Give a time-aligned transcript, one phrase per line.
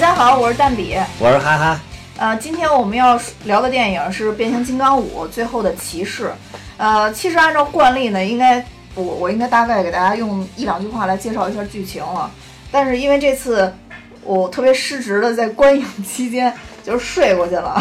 [0.00, 1.78] 大家好，我是蛋比，我是哈哈。
[2.16, 6.28] 呃，今天我们要聊的电影是《变形金刚五：最后的骑士》。
[6.78, 8.64] 呃，其实按照惯例呢，应该
[8.94, 12.30] 我我应该大概给大家用一两句话来介绍一下剧情了。
[12.72, 13.70] 但是因为这次
[14.24, 16.50] 我特别失职的在观影期间
[16.82, 17.78] 就是睡过去了。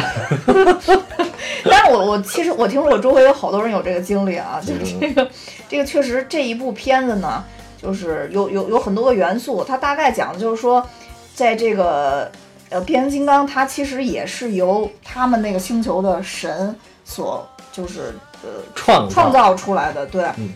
[1.63, 5.25] 但是我我其实我听说我周围有好多人有这个经历啊，就是这个
[5.69, 7.41] 这个确实这一部片子呢，
[7.81, 10.85] 就是有有有很多个元素，它大概讲的就是说，
[11.39, 12.29] 在这个。
[12.71, 20.23] 呃，变形金刚它其实也是由他们那个星球的神所就是呃创创造出来的，对。
[20.37, 20.51] 嗯。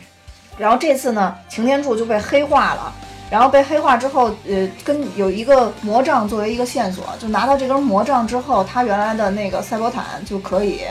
[0.55, 2.93] 然后这次呢，擎天柱就被黑化了，
[3.31, 10.81] 然后被黑化之后，呃，跟有一个魔杖作为一个线索，就拿到这根魔杖之后，他原来的那个赛博坦就可以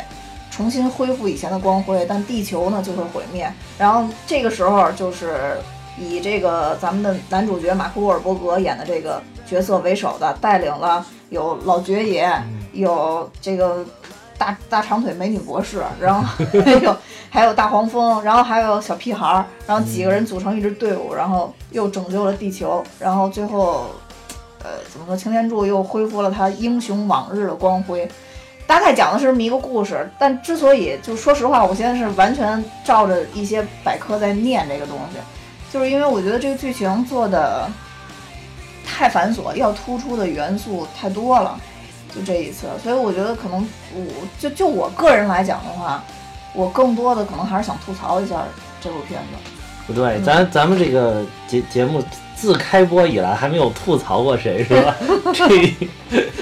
[0.50, 3.48] 重新恢复以前的光辉，但地球呢就会毁灭。
[3.78, 5.56] 然后这个时候就是
[5.96, 9.22] 以这个咱们的男主角马克·沃尔伯格演的这个。
[9.52, 12.26] 角色为首的带领了有老爵爷，
[12.72, 13.84] 有这个
[14.38, 16.22] 大大长腿美女博士，然后
[16.64, 16.96] 还有
[17.28, 23.90] 还有大黄蜂，然后还有小屁孩儿，然后几个人组成一支队伍，然后又拯救了地球，然后最后，
[24.64, 25.14] 呃，怎么说？
[25.14, 28.08] 擎天柱又恢复了他英雄往日的光辉。
[28.66, 35.18] 大概讲的是这么一个故事，但之所以就说实话，我现在是完全照着一些百科在念这个东西，
[35.70, 37.70] 就是因为我觉得这个剧情做的。
[38.84, 41.58] 太繁琐，要突出的元素太多了，
[42.14, 46.02] 就这一次，所以我觉得可能我就就我个人来讲的话，
[46.54, 48.44] 我更多的可能还是想吐槽一下
[48.80, 49.50] 这部片子。
[49.86, 52.02] 不对，咱咱们这个节节目
[52.36, 54.94] 自开播以来还没有吐槽过谁，是吧？
[55.34, 55.74] 这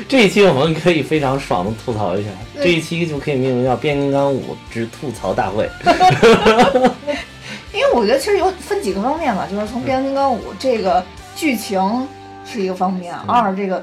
[0.08, 5.68] 这一期我们可以非常爽的吐槽一下，这一期就可以命名叫《变形金刚五之吐槽大会》。
[7.72, 11.02] 因为我觉得其实有分几个方面吧，就是从《变形金刚五》这个
[11.34, 11.80] 剧情。
[12.50, 13.82] 是一个方面，二这个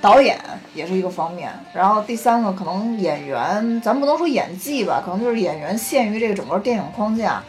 [0.00, 0.38] 导演
[0.74, 7.42] 也是一个方面，然后第三个可能演员，咱不能说演技吧，可能就是演员限于这个整个电影框架。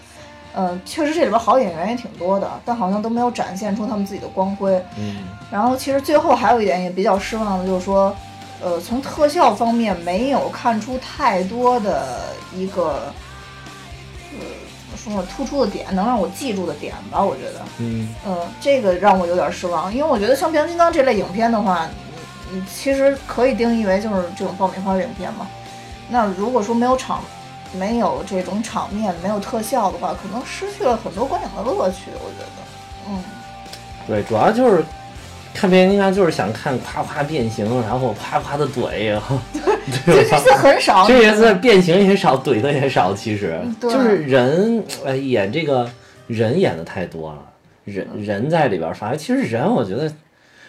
[0.54, 4.84] 嗯，确实这里边好演员也挺多的，但好像都没有展现出他们自己的光辉。
[4.98, 8.14] 嗯，然后其实最后还有一点也比较失望的，就是说，
[8.62, 13.14] 呃，从特效方面没有看出太多的一个。
[15.04, 21.88] 说突出的点能让我记住的点吧，我觉得，嗯嗯，这个让我有点失望，因为我觉得像变形金刚这类影片的话，
[22.52, 25.48] 你你其实可以定义为就是这种爆米花影片嘛。
[26.10, 27.22] 那如果说没有场，
[27.74, 32.12] 没有这种场面，没有特效的话，可能失去了很多观影的乐趣。
[32.14, 33.24] 我觉得，嗯，
[34.08, 34.84] 对，主要就是。
[35.54, 39.20] 看变形金刚就是想看夸夸变形，然后夸夸的怼，
[40.06, 43.14] 对 这次很少，这次变形也少，怼的也少。
[43.14, 45.90] 其实就是人，哎，演这个
[46.28, 47.40] 人演的太多了，
[47.86, 50.12] 人人在里边，反正其实人，我觉得。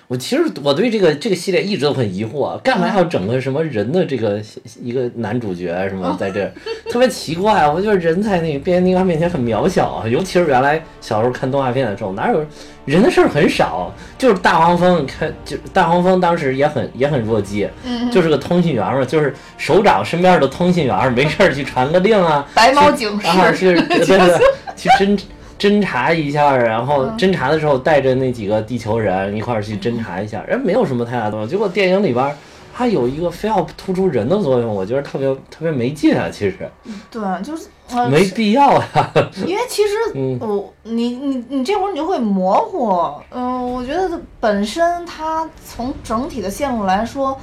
[0.08, 4.42] 我其实我对这个这个系列一直都很疑惑，干嘛要整个什么人的这个
[4.82, 6.52] 一个男主角什么在这，
[6.90, 7.66] 特别奇怪。
[7.66, 12.44] 我觉得人在那个变形金刚面前很渺小啊，尤其是原来小时候看动画片的时候，哪有
[12.84, 17.66] 人的事儿很少，就是大黄蜂看，就大黄蜂当时也很也很弱鸡，
[18.12, 24.40] 就是个通信员嘛，就是首长身边的通信员，没事儿去传个令啊，白猫警示，去对对
[24.76, 25.18] 去侦。
[25.62, 31.48] 侦查一下，然后侦查的时候带着那几个地球人一块儿去侦查一下，人没有什么太大作用。
[31.48, 32.36] 结果电影里边
[32.74, 36.28] 它有一个非要突出人的作用，我觉得特别特别没劲啊！
[36.28, 36.68] 其实，
[37.08, 37.68] 对，就是
[38.10, 39.12] 没必要呀。
[39.46, 39.94] 因为其实，
[40.40, 42.90] 我你你你这会儿你就会模糊。
[43.30, 47.38] 嗯，我觉得本身它从整体的线路来说，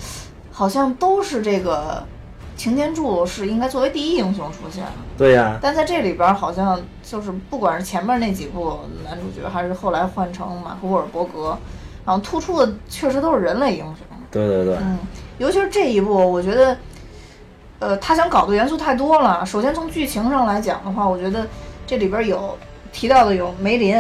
[0.52, 2.04] 好像都是这个。
[2.60, 4.84] 擎天柱是应该作为第一英雄出现，
[5.18, 5.58] 对呀。
[5.62, 11.58] 但在这里边好像就是不管是前面那几部男主角，还是后来换成马克沃尔伯格，
[12.06, 13.96] 然后突出的确实都是人类英雄。
[14.30, 14.76] 对对对。
[14.76, 15.00] 嗯，
[15.38, 16.78] 尤其是这一部，我觉得，
[17.80, 19.46] 呃，他想搞的元素太多了。
[19.46, 21.48] 首先从剧情上来讲的话，我觉得
[21.88, 22.58] 这里边有
[22.92, 23.98] 提到的有梅林，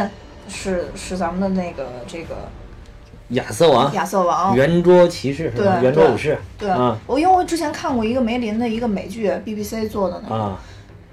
[0.49, 2.35] 是是咱们的那个这个。
[3.29, 6.69] 亚瑟王，亚瑟王，圆桌骑士，对，圆桌武士，对。
[7.05, 10.57] 我因为我之前看过一个梅林的一个美剧，BBC 做的那个，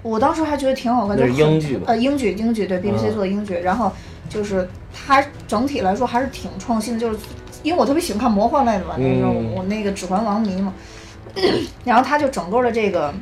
[0.01, 1.83] 我当时还觉得挺好看，就是英剧吧？
[1.87, 3.55] 呃，英剧，英剧，对，BBC 做的英剧。
[3.59, 3.91] 然后
[4.27, 7.19] 就是它整体来说还是挺创新的，就是
[7.61, 10.73] 因为我特别喜欢看魔幻类的嘛，那时候我那个指环王迷嘛。
[11.85, 13.13] 然后它就整个的这个，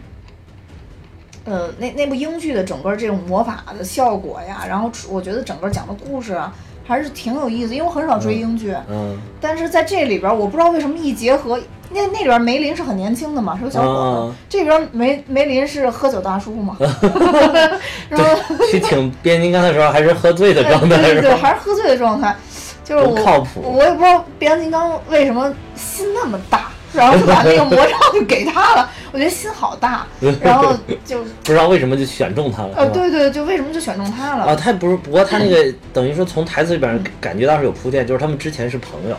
[1.43, 6.53] 呃，那那部英剧的整个这种魔法的效果呀，然后我觉得整个讲的故事啊。
[6.87, 11.59] 还是挺有意思，因为我很少追英剧，嗯，但是在这里边，我不知道为什么一结合，
[11.89, 22.35] 那那里边梅林是很年轻的嘛，是个小伙子，这边梅梅林是喝酒大叔嘛， 对，去请变形金刚的时候还是喝醉的状态，对对对，还是喝醉的状态，
[22.83, 23.61] 就是我靠谱。
[23.61, 28.89] 我也不知道变形金刚为什么心那么大，然后就把那个魔杖就给他了。
[29.11, 30.05] 我觉得心好大，
[30.41, 30.73] 然后
[31.05, 32.73] 就不知道为什么就选中他了。
[32.75, 34.45] 呃，对对，就为什么就选中他了？
[34.45, 39.15] 啊，他不是，不过他那个 等于说从台词里边感觉到是有铺垫，就是他们之前是朋友，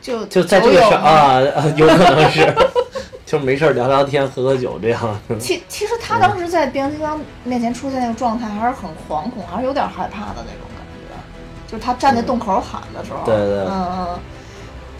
[0.00, 1.40] 就就在这个事啊，
[1.76, 2.46] 有可能是。
[3.24, 5.18] 就没事聊聊天、喝喝酒这样。
[5.40, 11.16] 其其实他当时在变形金刚面前出现那个状态，还是很惶恐，还是有点害怕的那种感觉。
[11.66, 14.08] 就是他站在洞口喊的时候，对对，嗯嗯。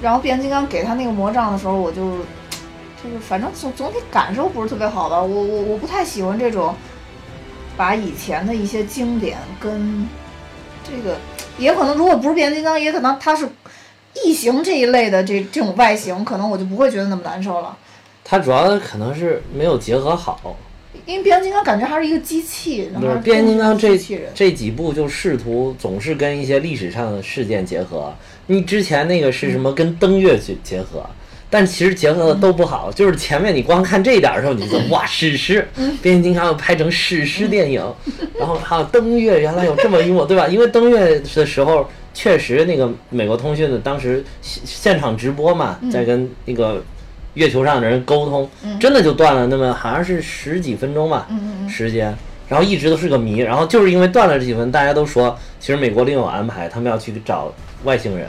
[0.02, 2.18] 然后变形金刚给他那个魔杖的时候，我就
[3.02, 5.22] 就是反正总总体感受不是特别好吧。
[5.22, 6.74] 我我我不太喜欢这种
[7.76, 10.08] 把以前的一些经典跟
[10.84, 11.16] 这个，
[11.56, 13.48] 也可能如果不是变形金刚，也可能它是
[14.24, 17.76] 异形这一类的这这种外形，可能我就不会觉得那么难受了。
[18.24, 20.56] 它主要可能是没有结合好，
[21.06, 22.90] 因为变形金刚感觉还是一个机器。
[23.00, 23.96] 不是变形金刚这
[24.34, 28.12] 这几部就试图总是跟一些历史上的事件结合。
[28.46, 31.04] 你之前那个是什么跟登月去结合，
[31.48, 32.90] 但其实结合的都不好。
[32.92, 35.68] 就是前面你光看这一点的时候，你就 哇史诗，
[36.02, 37.82] 变形金刚要拍成史诗电影。
[38.38, 40.46] 然后还有登月，原来有这么一幕，对吧？
[40.48, 46.82] 因为登月的时候确实那个美国通讯的当时现场直播嘛，在跟那个。
[47.34, 48.46] 月球上的人沟通，
[48.78, 51.26] 真的就断了那么好像是十几分钟吧
[51.66, 52.14] 时间，
[52.46, 57.50] 然后一直都是个谜，然后就是因为断了这几分，大家都说其实美国另有安排，他们要去找
[57.84, 58.28] 外星人，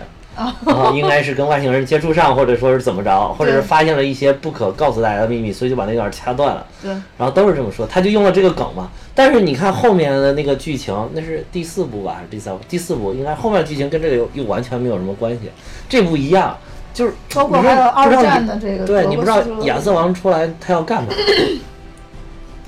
[0.66, 6.66] 然后应该是跟外星人接触上，或者说是怎么着，或者是发现了一些不可告诉大家的秘密，所以就把那段掐断了。
[6.82, 8.90] 对，然后都是这么说，他就用了这个梗嘛。
[9.16, 12.64] 但是你看后面的那个剧情，那是第四部吧，还是第三部？
[12.68, 15.52] 第四部应该后面剧情跟这个又又完全没有什么关系，
[15.88, 16.58] 这部一样。
[16.94, 21.10] 就是包括还有二战的这个，对你不知道亚瑟王出来他要干嘛？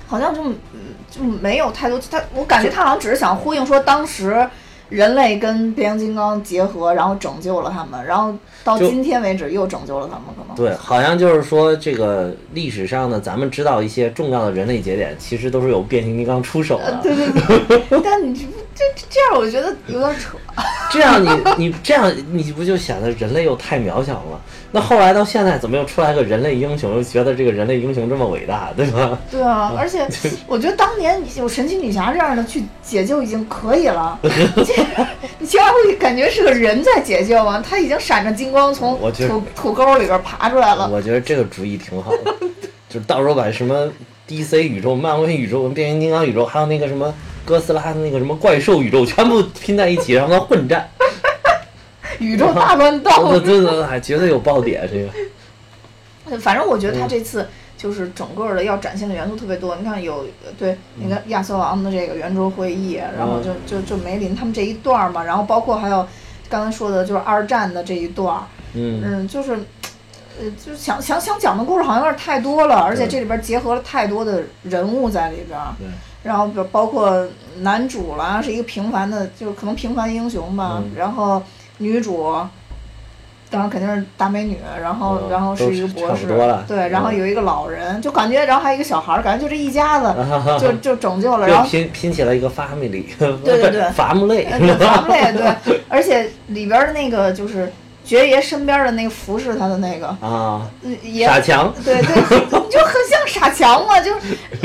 [0.08, 0.44] 好像就
[1.12, 4.48] 就没有太多，他我感觉他好像只是想呼应说当时
[4.96, 8.34] 人类跟变形金刚结合，然后拯救了他们，然后
[8.64, 17.00] 到今天为止又拯救了他们，可能对，好像就是说这个历史上呢，咱们知道一些重要的人类节点，其实都是有变形金刚出手的。
[17.04, 17.28] 对对
[17.90, 18.46] 对， 但你这
[18.96, 20.38] 这这样，我觉得有点扯。
[20.92, 24.40] 这样你你这样你不就显得人类又太渺小了？
[24.72, 26.96] 那后来到现在怎么又出来个人类英雄？
[26.96, 29.18] 又觉得这个人类英雄这么伟大，对吧？
[29.30, 30.08] 对啊， 而且
[30.48, 34.18] 我觉得当年有神奇女侠这样的去解救已经可以了。
[35.40, 40.90] 你千万会感觉是个人在解救啊，他已经闪着金光从土土沟里边爬出来了。
[40.90, 42.36] 我觉得这个主意挺好的，
[42.90, 43.90] 就是到时候把什么
[44.28, 47.14] DC 宇宙、漫威宇宙、变形金刚宇宙，还有那个什么。
[47.46, 50.90] 哥斯拉的那个什么怪兽宇宙全部拼在一起，让它混战，
[52.18, 56.40] 宇宙大乱斗，对对对，还绝对有爆点这个。
[56.40, 57.48] 反正我觉得他这次
[57.86, 59.76] 就是整个的要展现的元素特别多。
[59.76, 60.26] 你看有
[60.58, 66.04] 对你看亚瑟王的这个圆桌会议，然后就就就梅林他们这一段嘛，然后包括还有
[66.50, 68.42] 刚才说的就是二战的这一段，
[68.74, 69.52] 嗯嗯，就是
[70.40, 75.60] 呃，就是想想想讲的故事好像有点太多了，而且这里边结合了太多的人物在里边。
[76.24, 77.28] 然后包包括
[77.60, 80.82] 男主啦，是一个平凡的，就是可能平凡英雄吧。
[80.96, 81.40] 然后
[81.78, 82.36] 女主，
[83.50, 84.58] 当然肯定是大美女。
[84.82, 86.28] 然后然后是一个博士，
[86.68, 86.90] 对。
[86.90, 90.14] 然后有一个老人，就感觉，然后还有一个小孩儿，感觉就这一家子，
[90.60, 91.48] 就就拯救了。
[91.48, 93.06] 然后拼拼起来一个 family，
[93.44, 94.46] 对对对，伐木累，
[94.80, 95.82] 伐木累，对。
[95.90, 97.72] 而且里边的那个就是。
[98.06, 100.62] 爵爷身边的那个服侍他的那个啊，
[101.02, 102.14] 也傻强，对对，
[102.70, 104.00] 就很像傻强嘛。
[104.00, 104.12] 就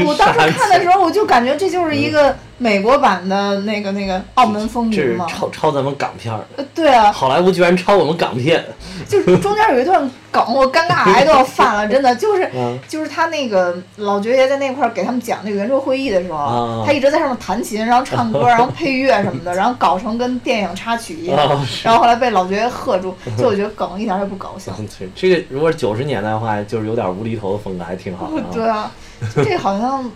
[0.05, 6.41] 我当时看的时候，我就感觉这就是一个美国版的那个那个澳门风云吗，抄抄咱们港片儿。
[6.75, 8.63] 对啊，好莱坞居然抄我们港片，
[9.09, 10.09] 就是中间有一段。
[10.33, 12.49] 梗，我尴尬癌都要犯了，真的就是
[12.87, 21.37] 就是他那个老爵爷在那块儿给他们讲那个圆桌会议的时候，他一直在上面弹琴，然后唱歌， 然后配乐什么的，然后搞成跟电影插曲一样，
[21.83, 24.73] 然后后来被老爵爷喝住， 就我觉得梗一点也不搞笑。
[25.01, 28.41] 对，这个如果是九十年代的话，就是有点无厘头的风格，还挺好的。
[28.53, 28.89] 对啊，
[29.35, 30.09] 这好像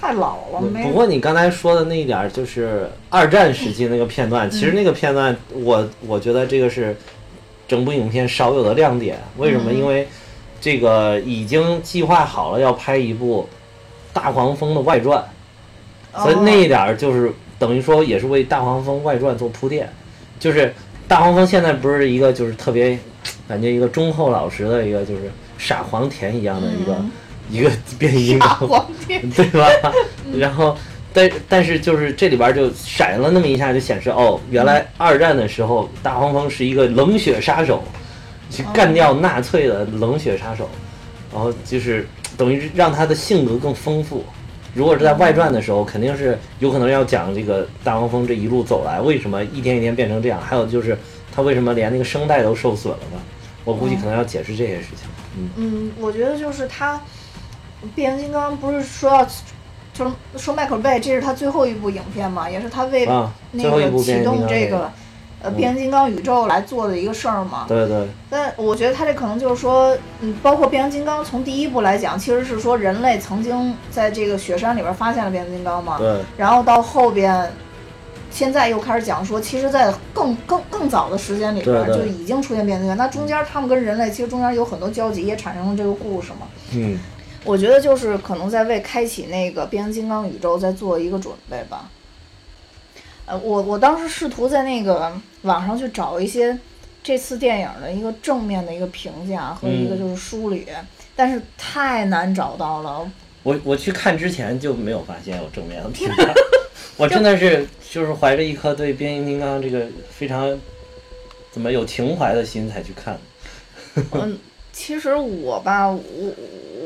[0.00, 0.60] 太老了。
[0.82, 6.96] 不过你刚才说的那一点就是二战时期那个片段，其实那个片段，我我觉得这个是。
[7.68, 9.70] 整部影片少有的亮点，为什么？
[9.70, 10.08] 因为
[10.58, 13.46] 这个已经计划好了要拍一部
[14.10, 15.22] 大黄蜂的外传，
[16.16, 19.86] 所以那一点就是等于说也是为大黄蜂外传做铺垫。
[20.40, 20.72] 就是
[21.06, 22.98] 大黄蜂现在不是一个就是特别
[23.46, 26.96] 感觉一个忠厚老实的一个就是傻黄甜一样的一个
[27.50, 29.66] 一个变异傻 黄甜，对吧？
[30.36, 30.76] 然后。
[31.10, 37.82] 但但是就是这里边就闪了那么一下，就显示哦，原来二战的时候大黄蜂是一个冷血杀手，
[38.50, 40.68] 去干掉纳粹的冷血杀手，
[41.32, 44.22] 然后就是等于让他的性格更丰富。
[44.74, 50.96] 如果是在外传的时候，肯定是有可能要讲这个大黄蜂这一路走来为什么一天一天变成这样，还有就是
[51.34, 53.18] 他为什么连那个声带都受损了吧？
[53.64, 55.08] 我估计可能要解释这些事情。
[55.38, 57.00] 嗯嗯，我觉得就是他
[57.94, 59.24] 变形金刚不是说要
[59.92, 63.06] 就是说迈克尔贝这是他最后一部影片嘛，也是他为
[63.52, 64.90] 那个启动这个。
[65.40, 67.64] 呃，变形金刚宇宙来做的一个事儿嘛。
[67.68, 68.08] 对对。
[68.28, 75.96] 但我觉得他这可能就是说，嗯，包括变形金刚从第一部来讲，其实是说人类曾经在这个雪山里边发现了变形金刚嘛。
[75.96, 76.22] 对。
[76.36, 77.48] 然后到后边，
[78.32, 83.06] 现在又开始讲说，其实，在更更更早的时间里边就已经出现变形金刚。
[83.06, 86.48] 那中间他们跟人类其实中间有很多交集，也产生了这个故事嘛。
[86.72, 86.98] 嗯。
[87.44, 91.90] 我觉得就是可能在为开启那个变形金刚宇宙在做一个准备吧。
[93.26, 96.58] 呃，我我当时试图在那个网上去找一些
[97.02, 100.66] 这次电影的一个正面的一个评价和一个就是梳理，
[101.14, 103.10] 但是太难找到了。
[103.42, 106.34] 我我去看之前就没有发现有正面的评价，
[106.96, 110.58] 我真的是就是怀着一颗对变形金刚这个非常
[111.50, 113.18] 怎么有情怀的心才去看。
[114.12, 114.38] 嗯，
[114.72, 115.98] 其实我吧，我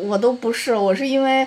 [0.03, 1.47] 我都不是，我是因为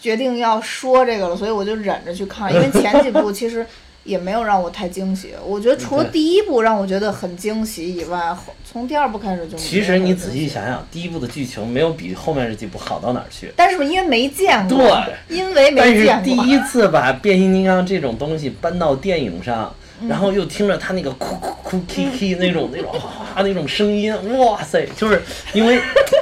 [0.00, 3.66] 决定要说这个了，所以我就忍着去看，因为前几部 其实。
[4.06, 8.32] 也没有让我太惊喜，我觉得除了第一部让我觉得很惊喜以外，
[8.64, 9.58] 从第二部开始就。
[9.58, 13.52] 其实你仔细想想，第一部的剧情没有比后面这几部好到哪儿去。
[13.56, 14.78] 但是因为没见过。
[14.78, 15.36] 对。
[15.36, 16.06] 因为没见过。
[16.06, 19.74] 但是第一次把变形金刚这种东西搬到电影上，
[20.08, 24.88] 然后又听着他那个哭哭哭 k k 那种那种哗那种声音，哇塞！
[24.96, 25.20] 就是
[25.52, 25.80] 因为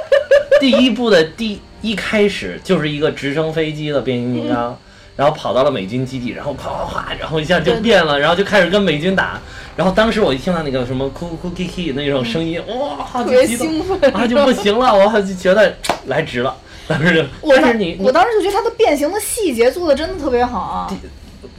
[0.59, 4.77] 第一部的第一开始就是一个直升飞机的变形金刚。
[5.17, 9.39] 然后跑到了美军基地，然后哗哗哗，然后一下就变了，然后就开始跟美军打。
[9.77, 15.73] 然后当时我一听到那个什么哭哭 k k 那种声音，哇，特别兴奋，啊就不行了，我就觉得
[16.07, 16.53] 来值了。
[16.85, 20.93] 当时，我是你，我当时就觉得它的变形的细节做的真的特别好啊。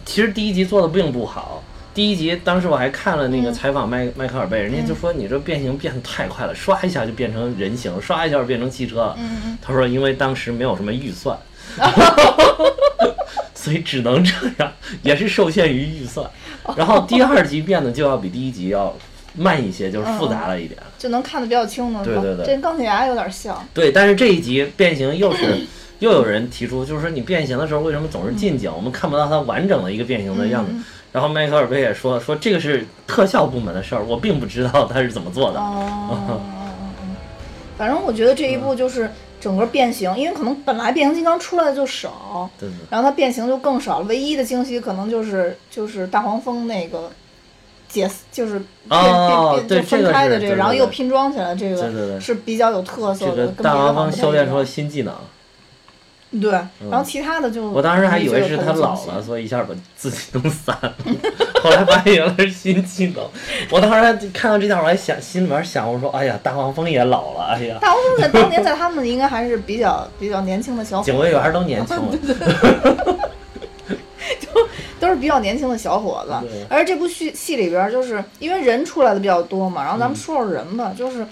[0.05, 1.63] 其实第一集做的并不好，
[1.97, 9.19] 第一集当时我还看了那个采访麦迈克尔贝，人家就说你这变形变得太快了，刷一下就变成人形，刷一下就变成汽车了。
[9.63, 11.39] 他说因为当时没有什么预算。
[13.55, 16.29] 所以只能这样，也是受限于预算。
[16.77, 18.95] 然后第二集变得就要比第一集要
[19.35, 22.05] 慢一些，就是复杂了一点，就能看得比较清楚。
[22.05, 23.67] 对对对，这钢铁侠有点像。
[23.73, 25.67] 对，但是这一集变形又是
[26.01, 30.73] 又有人提出，就是说你变形的时候为什么总是近景，我们看不到它完整的一个变形的样子。
[31.13, 35.59] 然后迈克尔贝也说说这个是特效部门的事儿，我并不知道他是怎么做的。
[35.61, 36.41] 哦，
[37.79, 39.11] 反正我觉得这一部就是。
[39.39, 42.51] 整个变形，因为可能本来变形金刚出来的就少，
[42.91, 44.07] 然后它变形就更少了。
[44.07, 47.11] 唯一的惊喜可能就是就是大黄蜂那个
[47.87, 48.59] 解，就是
[48.89, 53.47] 变变变就分开的这个，然后又拼装起来这个是比较有特色的。
[53.49, 55.15] 大黄蜂修炼出了新技能。
[56.41, 56.51] 对，
[56.91, 60.95] 然后其他的就我当时还以为是他老了，所以一下把自己弄散了。
[61.63, 63.25] 后来发现原来是新技能。
[63.71, 71.05] 我当时看到这段，我还想心里面想，我说：“哎呀，大黄蜂也老了，哎呀。”大黄蜂在当年在他们应该还是比较比较年轻的小伙。
[71.05, 71.97] 警卫员都年轻。
[74.41, 74.49] 就
[75.01, 76.33] 都是比较年轻的小伙子。
[76.69, 81.27] 而这部戏戏里边，就是因为人出来的比较多嘛，然后咱们说说人吧，就是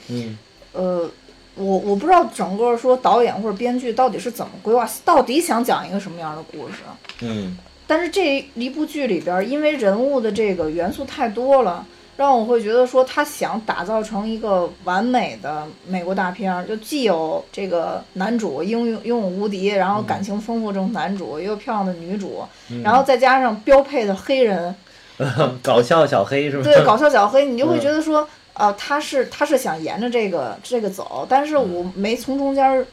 [0.73, 1.09] 呃。
[1.57, 6.83] 我我不知道整个说导演或者编剧到底是怎么规划，到底想讲一个什么样的故事？
[7.21, 7.57] 嗯。
[7.87, 11.85] 但是这一部剧里边，因为人物的这个元素太多了，
[12.17, 22.43] 让我会觉得说他想打造成一个完美的美国大片，就既有这个男主英勇英勇无敌，然后感情丰富这种男主，又有漂亮的女主，
[22.83, 24.75] 然后再加上标配的黑人，
[25.63, 26.65] 搞笑小黑是吧？
[26.65, 28.27] 对，搞笑小黑，你就会觉得说。
[28.55, 32.87] 呃，他是他是想沿着这个这个走，但是我没从中间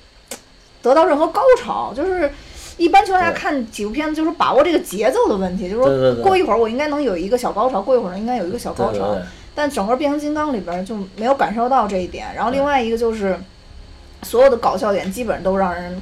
[0.81, 1.93] 得到任何高潮。
[1.95, 2.31] 就是
[2.77, 9.15] 一般情况下看几部片子，就是把握这个节奏的问题，就是说过一会儿我应该能有一个小高潮，过一会儿应该有一个小高潮。
[9.53, 12.33] 但整个变形金刚里边就没有感受到这一点。
[12.35, 13.37] 然后另外一个就是
[14.23, 16.01] 所有的搞笑点基本上都让人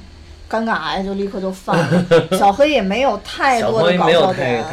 [0.50, 2.06] 尴尬癌就立刻就犯了。
[2.38, 4.64] 小黑也没有太多的搞笑点，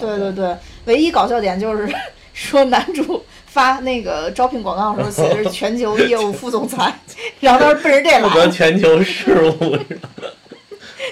[0.00, 0.56] 对对对，
[0.86, 1.88] 唯一搞笑点就是
[2.34, 3.22] 说男主。
[3.52, 6.92] 发那个招聘广告的时候写的是全球业务副总裁，
[7.40, 8.20] 然后他说奔着这来。
[8.20, 9.76] 负责全球事务。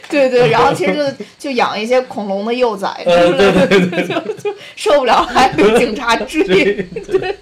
[0.08, 7.36] 对对，然后其实就就养一些恐龙的幼崽，对对对，就 就受不了还被警察追，对，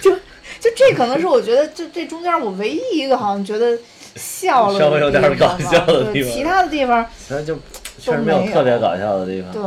[0.00, 0.10] 就
[0.60, 3.76] 就这可能是我觉得这这中间我唯一一个好像觉得
[4.14, 7.58] 笑了稍微有点搞笑的地方，其他的地方那就
[7.98, 9.62] 确实没有特别搞笑的地方，对，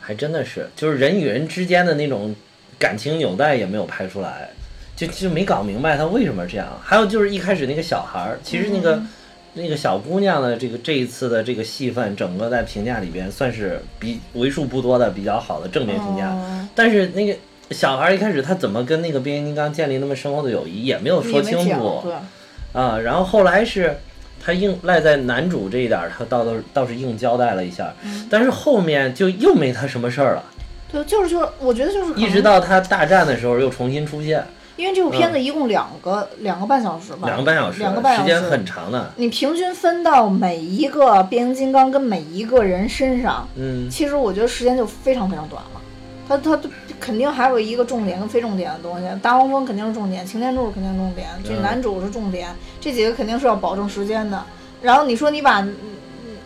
[0.00, 2.34] 还真的是就是人与人之间的那种。
[2.80, 4.48] 感情纽带也没有拍出来，
[4.96, 6.66] 就就没搞明白他为什么这样。
[6.82, 9.00] 还有就是一开始那个小孩儿，其实那个
[9.52, 16.34] 那个小姑娘的这个这一次的这个戏份，整个在评价里边算是比为数不多的比较好的正面评价。
[16.74, 17.36] 但是那个
[17.70, 22.02] 小孩一开始他怎么跟那个变形金刚建立那么深厚的友谊，也没有说清楚。
[22.72, 23.98] 啊，然后后来是
[24.42, 27.92] 他硬赖在男主这一点，他倒倒倒是硬交代了一下，
[28.30, 30.44] 但是后面就又没他什么事儿了。
[30.92, 34.44] 对，就是就是，我觉得就是一直到他大战的时候又重新出现。
[34.76, 39.12] 因为这部片子一共两个两个半小时吧，两个半小时，两个半小时，时间很长的。
[39.16, 45.80] 你平均分到每一个变形金刚跟每一个人身上，嗯，其实我觉得时间就非常非常短了。
[46.26, 46.58] 他他
[46.98, 52.48] 肯定还有一个重点跟非重点的东西，大黄蜂肯定是重点，擎天柱肯定是重点，这男主是重点，
[52.80, 54.42] 这几个肯定是要保证时间的。
[54.80, 55.62] 然后你说你把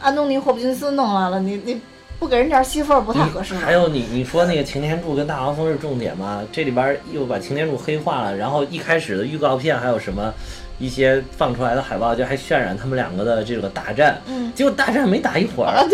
[0.01, 1.81] 安东尼霍普金斯弄来了，你你。
[2.25, 3.55] 不给人点戏份不太合适。
[3.55, 6.43] 还有你你说那个擎天柱跟大黄蜂是重点吗？
[6.51, 10.33] 这里边又把擎天柱黑化了，然后一开始的预告片还有什么
[10.79, 14.19] 一些放出来的海报，就还渲染他们两个的这个大战。
[14.27, 14.51] 嗯。
[14.55, 15.73] 结果大战没打一会儿。
[15.73, 15.85] 啊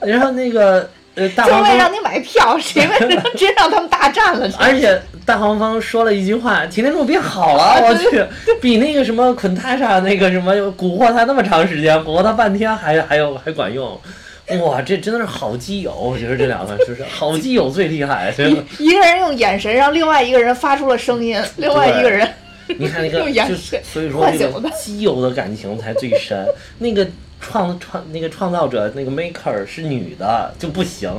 [0.00, 1.64] 然后那个呃大黄蜂。
[1.64, 4.50] 就为让你买票，谁为了真让他们大战了？
[4.58, 8.24] 而且大黄蜂说了一句话：“擎天柱变好了，我去，
[8.58, 14.00] 比那个什么昆塔莎那个什么蛊惑他那么长时间，蛊惑他半天还还有还管用。”
[14.64, 15.92] 哇，这真的是好基友！
[15.94, 18.34] 我觉得这两个就是好基友最厉害。
[18.38, 22.26] 一一个人用眼神让另外一个人发出了声音，另外一个人
[22.66, 26.46] 你看那个，就所以说那个基友的感情才最深。
[26.78, 27.06] 那个
[27.40, 31.12] 创创那个创造者那个 maker 是女的就不行，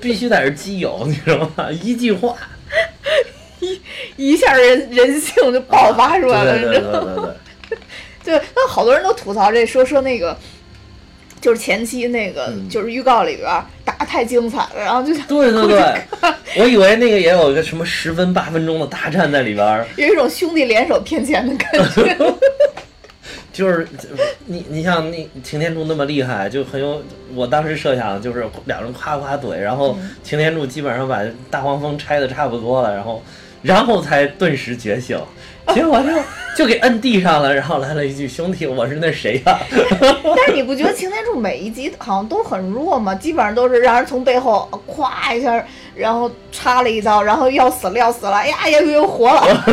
[0.00, 1.70] 必须得是基友，你知道吗？
[1.70, 2.34] 一句话，
[3.60, 3.78] 一
[4.16, 7.78] 一下人人性就爆发出来了，对对对 对对。
[8.22, 10.34] 对，那好多人都吐槽这，说说那个。
[11.40, 13.48] 就是前期那个，就是预告里边
[13.84, 16.00] 打太精彩了，然后就想对对对，
[16.58, 22.16] 我以为那个也有一个什么十分八分钟的大战在里边，有一种兄弟联手骗钱的感觉。
[23.52, 23.86] 就是
[24.46, 27.02] 你你像那擎天柱那么厉害，就很有
[27.34, 33.22] 我当时设想就是两人夸夸怼，然后擎天柱基本上把大黄蜂拆的差不多了，然后
[33.62, 35.18] 然后才顿时觉醒。
[35.72, 36.08] 结果就
[36.56, 43.14] 就给摁地上了，然后来了一句：“兄弟，我是那谁呀？”但是你不觉得擎天柱每一集好像都很弱吗？
[43.14, 49.64] 基本上都是让人从背后咵一下，然后插了一刀，然后要死了要死了，哎呀又又活了。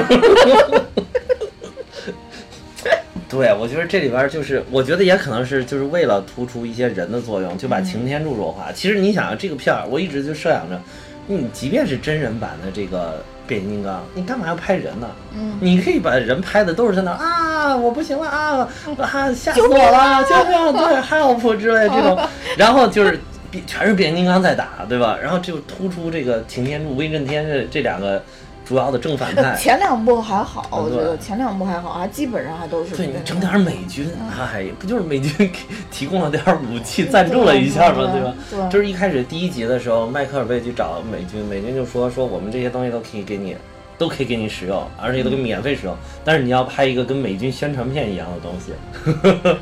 [3.28, 8.72] 对，我觉得这里边就是，我觉得也可能是就是为了突出一些人的作用，就把擎天柱弱化。
[8.72, 10.80] 其实你想啊，这个片儿我一直就设想着，
[11.26, 13.24] 你即便是真人版的这个。
[13.48, 15.08] 变形金刚，你干嘛要拍人呢？
[15.34, 20.74] 嗯，你可以把人拍的都是在那啊，我不行了啊啊，吓死我了，救命！
[20.74, 22.20] 对， help 之类这种，
[22.58, 23.20] 然后就是
[23.66, 25.18] 全是变形金刚在打，对吧？
[25.22, 28.22] 然后就突出这个擎天柱、威震天这这两个。
[28.68, 32.98] 主要的正反派， 前两部还好，我觉得前两部还好，啊基本上还都是。
[32.98, 35.54] 对你整点美军，哎，不就是美军给
[35.90, 38.12] 提供了点武器，赞助了一下吗？
[38.12, 38.34] 对吧？
[38.52, 38.70] 对。
[38.70, 43.56] 就是一开始第一集的时候，迈克尔贝去找美军，美军就说说我们这些东西都可以给你，
[43.98, 48.74] 都可以给你使用，而且都给免费使用，但是你要拍一个跟美军宣传片一样的东西。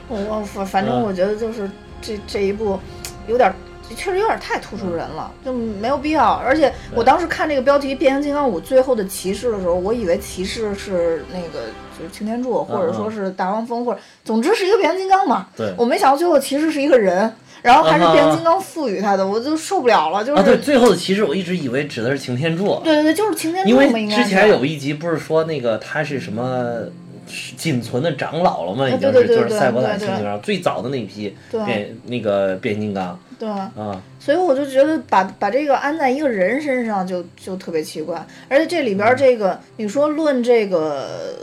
[0.10, 1.70] 我反反正我觉得就是
[2.02, 2.80] 这这一部
[3.28, 3.54] 有点。
[3.96, 6.34] 确实有点太突出人了，就没有必要。
[6.34, 11.68] 而且我当时看这个标题《变形金刚五最后的骑士》的时候，我以为骑士是那个
[11.98, 15.48] 就是擎天柱，或者说是大黄蜂，或者总之是一个变形金刚嘛。
[15.56, 15.74] 对。
[15.78, 20.24] 我没想到最后骑士是一个人，然后还是变形金刚赋予他的，我就受不了了。
[20.24, 20.42] 就是。
[20.42, 22.82] 啊，对，最后的骑士我一直以为指的是擎天柱。
[22.84, 23.70] 对对对，就是擎天柱。
[23.70, 26.82] 因为之前有一集不是说那个他是什么？
[27.58, 33.20] 仅存的长老了嘛，已经是就是赛博坦星球上最早的那批变那个变形金刚。
[33.38, 41.36] 对啊，所以我就觉得把把这个安在一个人身上就就特别奇怪，而且这里边这个你说论这个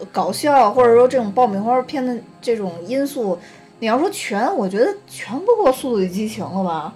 [0.00, 3.38] 呃搞笑或者说这种爆米花片的这种因素，
[3.78, 6.92] 你要说全，我觉得全不过《速度与激情》了吧？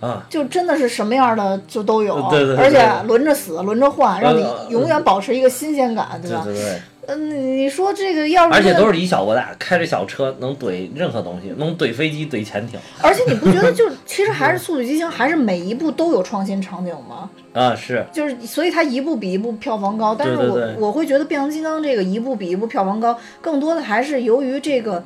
[0.00, 6.42] 啊，就真的是什么样的就都有，对对，而且轮着死轮着换，让你永远保持一个新鲜感，对吧？
[6.44, 6.82] 对对。
[7.06, 12.78] 嗯，你说这个要是而且都是以小博大，开着小车能怼任何东西，能怼飞机、怼潜艇。
[13.02, 17.28] 而且你不觉得就 其实还是《速度与激情》，还是每一部都有创新场景吗？
[17.52, 18.04] 啊，是。
[18.12, 25.02] 就是所以它一部比一部票房高，但是我我会觉得变形金刚这个一部比一部票房高，更多的还是由于这个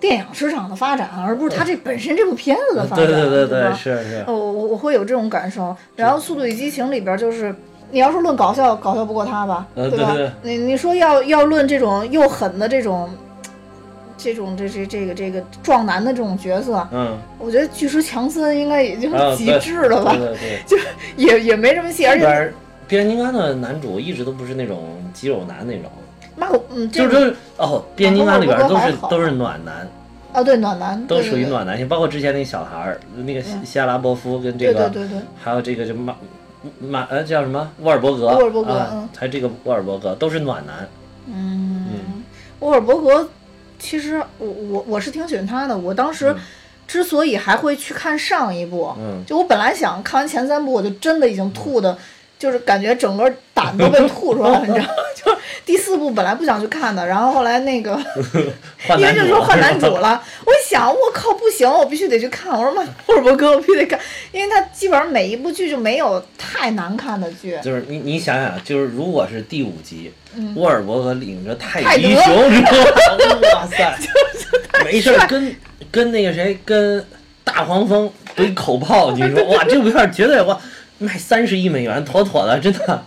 [0.00, 3.06] 电影市场的发展，而不是它这本身这部片子的发展。
[3.06, 4.24] 对对对对，是是。
[4.26, 5.76] 我我我会有这种感受。
[5.94, 7.54] 然后《速度与激情》里边就是。
[7.90, 10.16] 你要说论搞笑，搞笑不过他吧，对吧？
[10.42, 13.08] 你你说要要论这种又狠的这种，
[14.18, 20.16] 这种这这这个这个壮男的这种角色，嗯，我觉得巨石强森应该已经极致了吧？
[20.16, 20.76] 对对， 就
[21.16, 22.06] 也也没什么戏。
[22.06, 22.52] 而且
[22.88, 25.90] 变形金刚的男主一直都不是那种肌肉男那种，
[26.34, 29.88] 那我嗯，就是哦，变形金刚里边都是都是暖男。
[30.32, 36.14] 啊，对，暖男都属于暖男性，包括之前那个小孩儿，那个希拉波夫跟这个，对对对，还有这个什么。
[36.80, 37.70] 马呃叫什么？
[37.80, 40.88] 沃尔伯格，沃尔伯格啊嗯，还这个沃尔伯格都是暖男。
[41.26, 42.22] 嗯，
[42.60, 43.28] 沃尔伯格，
[43.78, 45.76] 其实我我我是挺喜欢他的。
[45.76, 46.34] 我当时
[46.86, 49.24] 之所以还会去看上一部，嗯。
[49.26, 51.98] 就我本来想看完前三部，我就真的已经吐的，
[52.38, 54.92] 就是感觉整个胆都被吐出来了，你知道吗？
[55.14, 57.98] 就是第四部本来不想去看的，然后后来那个
[58.98, 62.52] 因为这时候换男主了， 我一想，我靠，不行，我必须得去看。
[62.52, 63.98] 我说妈， 沃尔伯格我必须得看，
[64.32, 67.58] 因为他基本上每一部剧就没有太难看的剧。
[67.62, 72.78] 就是你你想想，就是如果是第五集，嗯沃尔伯格领着泰迪熊之后，
[73.54, 73.98] 哇塞，
[74.84, 75.56] 没事儿跟
[75.90, 77.04] 跟那个谁跟
[77.42, 80.58] 大黄蜂怼口炮，你说哇，这部片儿绝对哇
[80.98, 83.04] 卖三十亿美元，妥妥的，真的。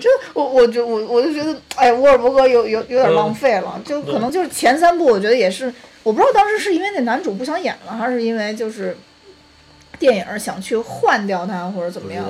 [0.00, 8.96] 这我我就我我就觉得，哎，沃尔伯格有有有点浪费了，就可能就是前三部，我觉得也是，我不知道当时是因为那男主不想演了，还是因为就是
[9.98, 12.24] 电影想去换掉他或者怎么样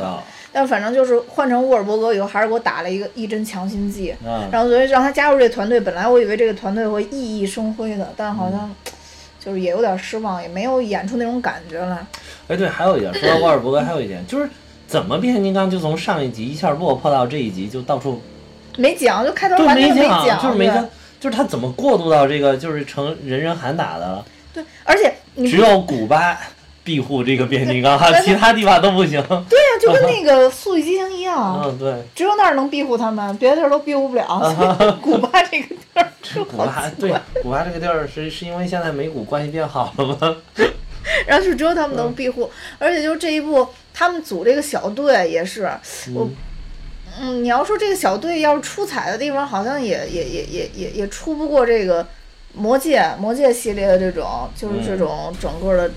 [0.53, 8.71] 但反正就是换成沃尔伯格以后，还是给我打了一个一针强心剂，啊，然后所以让他加入这个团队，本来我以为这个团队会熠熠生辉的，但好像
[9.45, 11.99] 就是也有点失望，也没有演出那种感觉来。
[12.49, 14.49] 哎对，还有一点，说到沃尔伯格，还有一点就是
[14.87, 18.23] 怎么变形金刚就从上一集一下落魄到这一集就到处
[18.77, 20.89] 没讲，就开头就完全没讲，就是没对讲，
[21.21, 24.25] 就是他怎么过渡到这个就是成人人喊打的了。
[24.53, 26.39] 对，而且你只有古巴
[26.85, 29.23] 庇护这个变形金刚， 对其他地方都不行。
[29.29, 31.61] 对呀、就跟那个《速度与激情》一样。
[31.65, 34.25] 嗯，对，只有那儿能庇护他们，别的地儿都庇护不了。
[35.01, 36.13] 古巴这个地儿
[36.51, 40.37] 古巴对，古巴这个地儿是是因为现在美股关系变好了吗？
[41.27, 45.71] 然后就只有他们能庇护，而且就这一部，他们组这个小队也是，
[46.15, 46.29] 我，
[47.21, 52.07] 嗯，你要说这个小队要是出彩的地方，好像也也也也也也出不过这个
[52.55, 55.91] 魔戒魔戒系列的这种，就是这种整个的。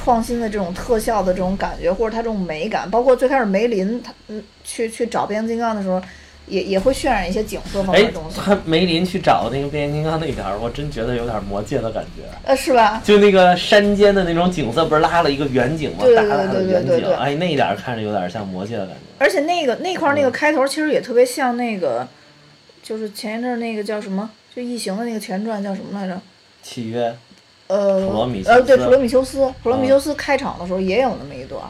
[0.00, 6.00] 创新的这种特效的这种感觉，或者它这种美感，包括最开始梅林他嗯去去找变形金刚的时候，
[6.46, 12.22] 也也会渲染一些景色方面哎的东，西，他梅林去找那个变形金刚那点儿，我真觉得有点魔界的感觉。
[12.44, 13.02] 呃，是吧？
[13.04, 15.98] 就那个山间的那种景色，不是拉了一个远景吗？
[16.02, 19.02] 对对对对对对哎，那一点儿看着有点像魔界的感觉。
[19.18, 22.06] 而且那个那块那个开头其实也特别像那个，
[22.82, 26.20] 就是前一阵儿那个叫什么，就异形的那个前传叫什么来着？
[26.62, 27.14] 契约，
[27.68, 31.62] 呃，普罗米呃，对，普罗米修斯，普罗米修斯开场的时候也有那么一段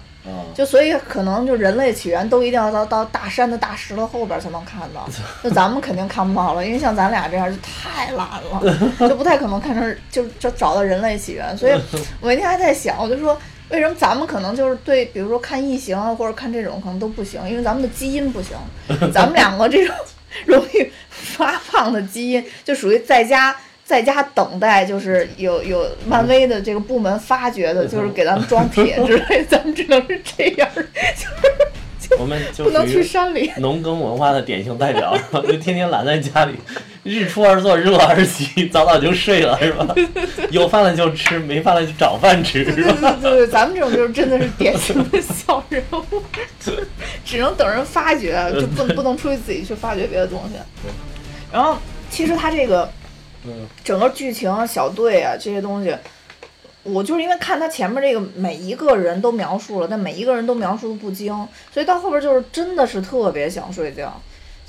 [0.54, 5.08] 就所以可能就人类起源都一定要到到大山的大石头后边儿才能看到，
[5.42, 11.56] 就咱们肯定看不到了，因为像咱俩这样就太懒了，就不太可能看成就就找到人类起源。
[11.56, 11.72] 所以
[12.20, 13.36] 我那天还在想，我就说
[13.70, 18.54] 为什么咱们可能就是对，比如说看异形啊或者看这种可能都不行，因为咱们的基因不行，
[19.10, 19.96] 咱们两个这种
[20.44, 23.56] 容易发胖的基因就属于在家。
[23.88, 30.82] 在家等待，就是有有漫威的这个部门发掘的，就是给咱们装铁之类，咱们只能是这样，就
[32.14, 33.50] 是我们就不能去山里。
[33.56, 36.52] 农耕文化的典型代表， 就天天懒在家里，
[37.02, 39.94] 日出而作，日落而息， 早早就睡了，是吧？
[40.50, 43.16] 有饭了就吃，没饭了就找饭吃，对是吧？
[43.22, 46.22] 对对对，咱们这种就是真的是典型的小人物，
[47.24, 50.58] 只能等人发掘，就不不能出去自己去发掘别的东西。
[51.50, 51.78] 然后，
[52.10, 52.90] 其实他这个
[53.44, 55.96] 嗯整个剧情啊、小队啊这些东西，
[56.82, 61.32] 我就是因为看他前面这个每一个人都描述了，但每一个人都描述的不精，
[61.72, 64.20] 所以到后边就是真的是特别想睡觉，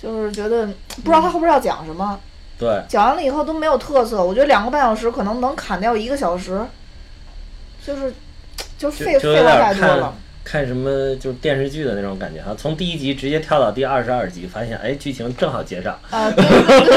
[0.02, 0.66] 就是觉得
[0.98, 2.20] 不知道他后边要讲什么。
[2.58, 6.62] 对，讲完了以后都没有特色，我觉得两个半小时可能能砍掉一个小时，
[7.86, 8.14] 就是
[8.78, 10.14] 就就废废话太多了。
[10.52, 16.88] 看什么就是电视剧的那种感觉哈，从第一集直接跳到第二十二集，发现哎剧情正好接上，啊，对 对对，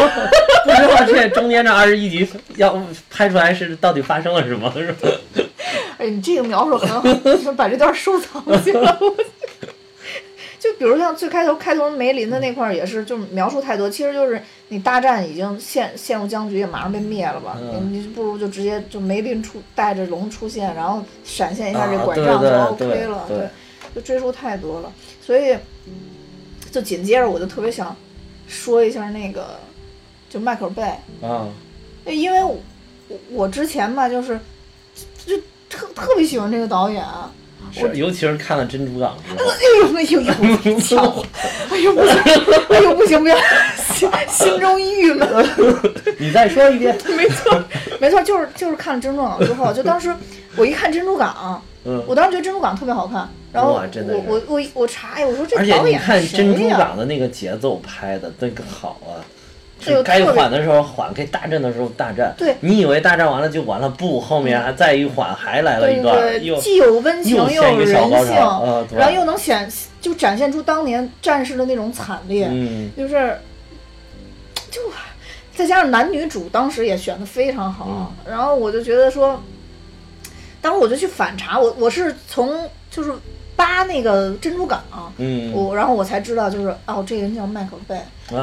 [0.64, 5.08] 不知道这中间这二十一集要拍出来是到底发生了什么，是吧？
[5.98, 8.96] 哎，你这个描述很好，就是把这段收藏起来。
[10.62, 17.90] 我就比如像最开头开头梅林的那块儿也是，就是描述太多，其实就是你大战已经陷陷入僵局，也马上被灭了吧，嗯。
[17.92, 23.48] 你你不如就直接就梅林出带着龙出现，然后闪现一下这啊拐杖就 OK 对了，对
[23.92, 25.56] 就追溯太多了，所以
[26.70, 27.96] 就紧接着我就特别想
[28.46, 29.58] 说一下那个
[30.30, 30.82] 就迈克尔贝，
[31.26, 31.48] 啊，
[32.06, 32.56] 因为我
[33.30, 34.38] 我之前吧就是
[35.26, 35.36] 就
[35.68, 37.04] 特特别喜欢这个导演。
[37.70, 40.20] 是，尤其是看了《珍珠港》之后，哎呦哎呦
[40.72, 41.24] 呦，呛我！
[41.70, 42.16] 哎呦 不行，
[42.70, 43.36] 哎呦不行不行，
[43.94, 45.28] 心心中郁闷。
[46.18, 47.62] 你再说一遍， 没错，
[48.00, 50.14] 没错，就是就是看了《珍珠港》之后，就当时
[50.56, 59.20] 我一看《珍珠港》，嗯，我当时觉得《珍珠港》特别好看，然后我我我我查哎，我说这而且导演你看《谁珍珠呀港》的那个节奏拍的那个好啊，
[60.04, 62.34] 该缓的时候缓，该大战的时候大战。
[62.36, 63.88] 对，你以为大战完了就完了？
[63.88, 67.88] 不，后面还再一缓，还来了一段，又既有温情，又有人
[68.26, 68.34] 性，
[68.96, 72.48] 然后又能显就展现出当年战士的那种惨烈，
[72.96, 73.38] 就是
[74.70, 74.80] 就
[75.54, 79.42] 再加上男女主当时也选的非常好，然后我就觉得说，
[80.60, 83.12] 当时我就去反查，我我是从就是。
[83.56, 84.82] 扒那个珍珠港，
[85.18, 87.96] 嗯，我然后我才知道，就是哦，这个人叫麦克贝，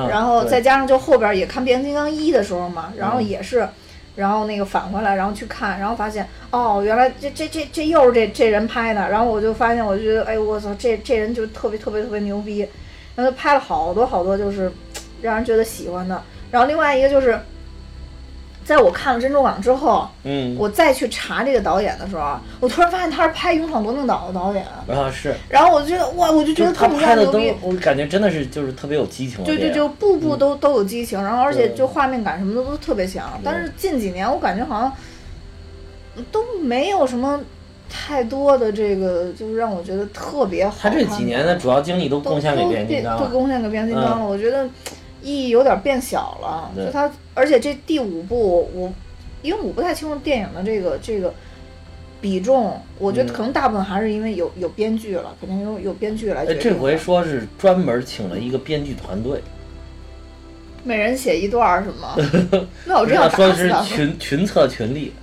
[0.09, 3.67] 然后再加上就后边也看变形金刚一的时候嘛，然后也是，
[4.15, 12.59] 然后那个返回来，然后去看，然后发现哦，原来这这这这又是这这人拍的，然后我就发现，我就觉得，哎，我操，这这人就特别特别特别牛逼，
[13.15, 14.71] 然后他拍了好多好多，就是
[15.21, 17.39] 让人觉得喜欢的，然后另外一个就是。
[18.69, 24.63] 在我看了《珍珠港》之后，嗯，我再去查这个导演的时候，我突然发现他是拍《勇闯夺命岛》的导演。
[24.87, 25.33] 啊，是。
[25.49, 33.41] 然后我就觉得哇，我就觉得他拍的都，我感觉真的是就是特别有激情，就就就步步都都有激情，然后而且就画面感什么的都特别强。
[33.43, 34.93] 但是近几年我感觉好像
[36.31, 37.41] 都没有什么
[37.89, 40.75] 太多的这个，就是让我觉得特别好。
[40.79, 44.27] 他这几年的主要精力都贡献给变形金刚了，都贡献给变形金刚了。
[44.27, 44.69] 我觉得
[45.21, 48.91] 意义有点变小了，就他，而且这第五部我。
[49.41, 51.33] 因为我不太清楚电影的这个这个
[52.19, 56.45] 比重，我觉得可能大部分还是因为有有编剧了，肯定有有编剧来。
[56.45, 59.41] 这回说是专门请了一个编剧团队，
[60.83, 62.17] 每人写一段是吗？
[62.83, 65.13] 那我这样说是群群策群力，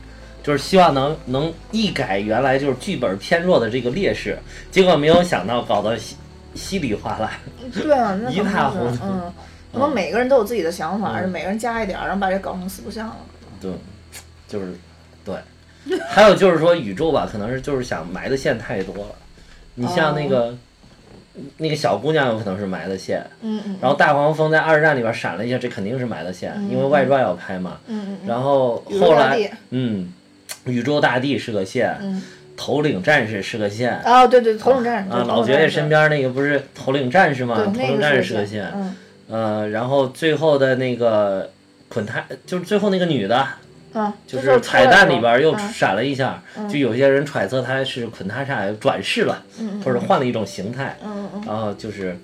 [0.43, 4.39] 就是希望能能一改原来就是剧本偏弱的这个劣势，
[4.71, 6.17] 结果没有想到搞得稀
[6.55, 7.33] 稀里哗啦，
[7.75, 9.05] 对啊， 一塌糊涂。
[9.05, 9.33] 嗯，
[9.77, 13.17] 可能每个人都有自己的想法，每个人加一点，然后把这搞成四不像了。
[13.61, 13.71] 对。
[14.49, 14.73] 就是，
[15.25, 15.35] 对，
[16.09, 19.15] 还有就是说宇宙吧，可能是就是想埋的线太多了。
[19.75, 20.57] 你像那个
[21.57, 23.21] 那个小姑娘，有可能是埋的线。
[23.41, 23.77] 嗯嗯。
[23.81, 27.79] 然后大黄蜂在二战里边闪了一下，这肯定是埋的线，因为外传要拍嘛。
[27.89, 28.29] 嗯嗯。
[28.29, 30.13] 然后后来，嗯，
[30.67, 31.97] 宇宙大帝是个线。
[32.01, 32.23] 嗯。
[32.57, 34.01] 头领战士是个线。
[34.05, 35.11] 哦，对对，头领战士。
[35.11, 37.57] 啊，老爵爷身边那个不是头领战士吗？
[37.67, 38.71] 头领战士是个线。
[38.73, 38.95] 嗯。
[39.29, 41.51] 呃，然后最后的那个
[41.89, 43.47] 捆太，就是最后那个女的。
[44.27, 49.43] 就是彩蛋里边又闪了一下，就有些人揣测他是捆塔莎转世了，
[49.83, 52.15] 或者换了一种形态，嗯然后就是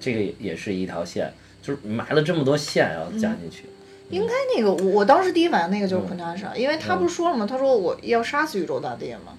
[0.00, 3.66] 这个也是一条线，就是埋了这么多线要加进去。
[4.08, 7.46] 应该那个我我当时第一反应那个就是捆塔莎，因为他不是说了吗？
[7.48, 9.34] 他说我要杀死宇宙大帝嘛，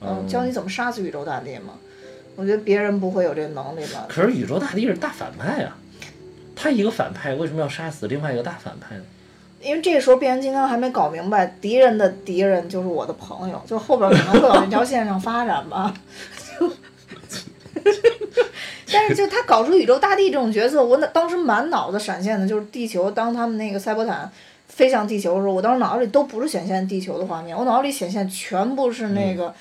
[0.00, 1.74] 嗯，教你怎么杀死宇宙大帝嘛。
[2.34, 4.06] 我觉得别人不会有这能力吧？
[4.08, 5.76] 可是宇宙大帝是大反派啊，
[6.60, 9.02] 他一个反派为什么要杀死另外一个大反派呢？
[9.60, 15.92] 因为这个时候变形金刚还没搞明白，敌人的敌人就是我的朋友，就后边可能会往这条线上发展吧。
[16.58, 16.70] 就，
[18.92, 23.10] 但是就他搞出宇宙大帝这种角色，我当时满脑子闪现的就是地球。
[23.10, 24.30] 当他们那个赛博坦
[24.66, 29.52] 飞向地球的时候，我当时脑子里都不是显现地球的画面，我脑子里显现全部是那个，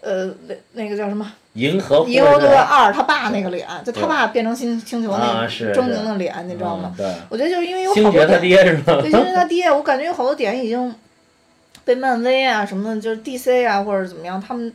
[0.00, 1.30] 呃，那那个叫什么？
[1.54, 6.94] 银河银河护卫二他爸那个脸，就他爸变成星星球那狰狞的脸，你知道吗？
[7.28, 9.00] 我觉得就是因为有好多他爹是吧？
[9.00, 10.94] 对，星爵他爹，我感觉有好多点已经
[11.84, 14.72] 被漫威啊什么的，就是 DC 啊或者怎么样，他们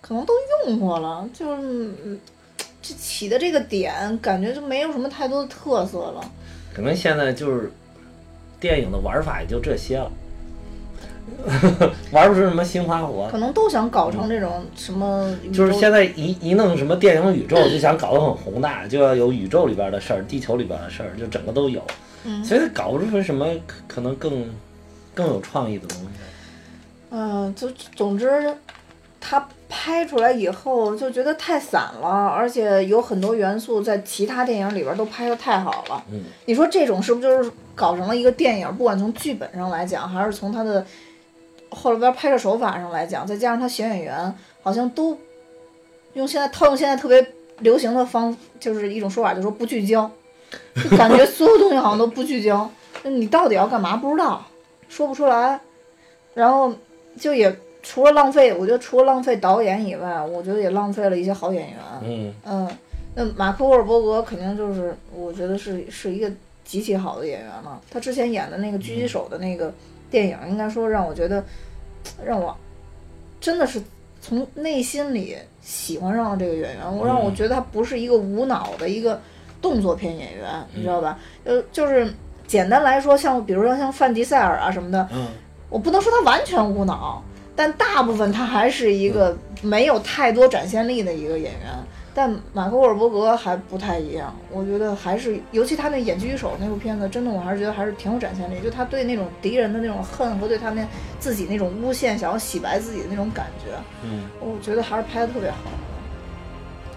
[0.00, 0.32] 可能都
[0.68, 1.90] 用过了，就是
[2.80, 6.24] 这起的这个点，感觉就没有什么太多的特色了。
[6.72, 7.72] 可能现在就是
[8.60, 10.10] 电影的玩法也就这些了。
[12.12, 15.28] 玩不出什么新花活，可能都想搞成这种什么。
[15.52, 21.82] 就是现在一一弄什么电影宇宙，就想搞得很宏大，就要有宇宙里边的事儿、地球里边的事儿，就整个都有。
[22.24, 22.44] 嗯。
[22.44, 23.46] 所以搞不出什么
[23.88, 24.44] 可能更
[25.14, 26.06] 更有创意的东西。
[27.10, 28.54] 嗯，就总之，
[29.20, 36.04] 他拍出来以后就觉得太散了，而且有很多元素在其他电影里边都拍的太好了。
[36.12, 36.20] 嗯。
[36.46, 38.76] 你说这种是不是就是搞成了一个电影？
[38.76, 40.86] 不管从剧本上来讲，还是从他的。
[41.74, 45.16] 后边拍摄手法上来讲，再加上他选演员，好像都
[46.12, 47.26] 用现在套用现在特别
[47.60, 50.10] 流行的方，就是一种说法，就是说不聚焦，
[50.76, 52.70] 就感觉所有东西好像都不聚焦。
[53.02, 53.96] 那你到底要干嘛？
[53.96, 54.44] 不知道，
[54.88, 55.58] 说不出来。
[56.34, 56.72] 然后
[57.18, 61.78] 就也除了浪费，我觉得除了浪费导演以外，我觉得也浪费了一些好演员。
[62.02, 62.68] 嗯嗯，
[63.14, 66.30] 那马克沃尔伯格肯定就是，我觉得是是一个
[66.64, 67.80] 极其好的演员了。
[67.90, 69.72] 他之前演的那个狙击手的那个。
[70.12, 71.42] 电影应该说让我觉得，
[72.24, 72.56] 让我
[73.40, 73.82] 真的是
[74.20, 76.96] 从内心里喜欢上了这个演员。
[76.96, 79.20] 我让我觉得他不是一个无脑的一个
[79.60, 81.18] 动作片演员，你知道吧？
[81.44, 82.12] 呃，就是
[82.46, 85.08] 简单来说，像比如说像范迪塞尔啊什么的，
[85.70, 87.24] 我不能说他完全无脑，
[87.56, 91.70] 但大部分他还是一个没有太多展现力的一个演员。
[92.14, 100.86] 但马克沃尔伯格还不太一样，我觉得还是，尤其他那演狙击手那部片子，真的我还是觉得还是挺有展现力，就他对那种敌人的那种恨和对他们
[101.18, 103.72] 自己那种诬陷，想要洗白自己的那种感觉，
[104.04, 105.56] 嗯，我觉得还是拍的特别好。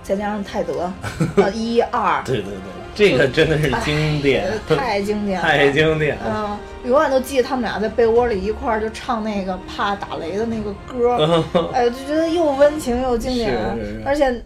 [0.04, 0.82] 再加上泰德，
[1.42, 2.54] 啊一二，对对对，
[2.94, 13.58] 这个真的是经典，太经典，了 太经典，嗯，永远都记得他们俩在被窝里一块儿就唱那个怕打雷的那个歌， 哎，就觉得又温情又经典，
[14.06, 14.40] 而且那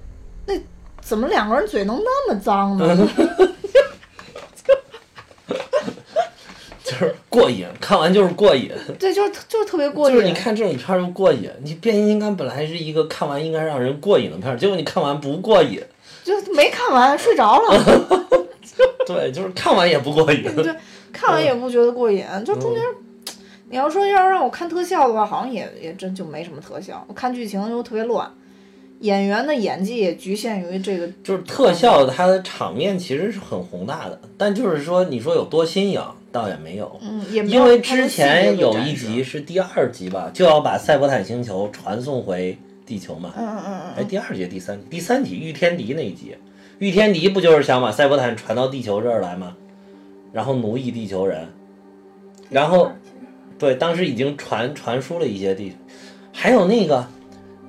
[1.10, 2.95] 怎么两个人嘴能那么脏呢？
[6.84, 8.72] 就是过瘾，看完就是过瘾。
[9.00, 10.15] 对，就是就是特别过瘾。
[10.15, 11.50] 就是你看这种片儿就过瘾。
[11.63, 15.82] 你变形金刚本来是一个看完应该让人过瘾的片儿，结果你看完不过瘾，
[16.24, 18.28] 就没看完睡着了。
[19.08, 20.43] 对，就是看完也不过瘾。
[20.58, 20.76] 对，
[21.12, 22.24] 看完也不觉得过瘾。
[22.45, 22.84] 就中间，
[23.72, 27.04] 你要说要让我看特效的话，好像也也真就没什么特效。
[27.08, 28.32] 我看剧情又特别乱。
[28.99, 36.01] 演员的演技也局限于这个，就是特效，它的场面其实是很宏大的，但就是说，你说有多新颖，
[36.33, 36.99] 倒也没有。
[37.01, 43.33] 嗯，也因为之前有一集是第二集吧，就要把赛博坦星球传送回地球嘛。
[43.38, 43.93] 嗯嗯嗯。
[43.97, 46.35] 哎，第二集、第三、第三集，御天敌那一集，
[46.79, 49.55] 御天敌不就是想把赛博坦传到地球这儿来吗？
[50.33, 51.47] 然后奴役地球人，
[52.49, 52.91] 然后，
[53.57, 55.71] 对，当时已经传传输了一些地，
[56.33, 57.07] 还有那个。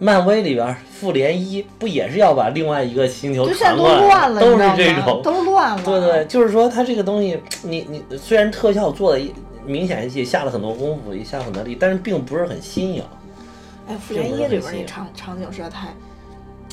[0.03, 4.41] 漫威里边，复联一不也是要把另外一个星球传过来？
[4.41, 5.85] 都是这种，都乱了。
[5.85, 9.21] 对对，就是说它这个东西，你你虽然特效做的
[9.67, 13.05] 明显一些下了很多功夫，也下了很多力，但是并不是很新颖。
[13.89, 15.89] 哎，复联一里边那场场景实在太。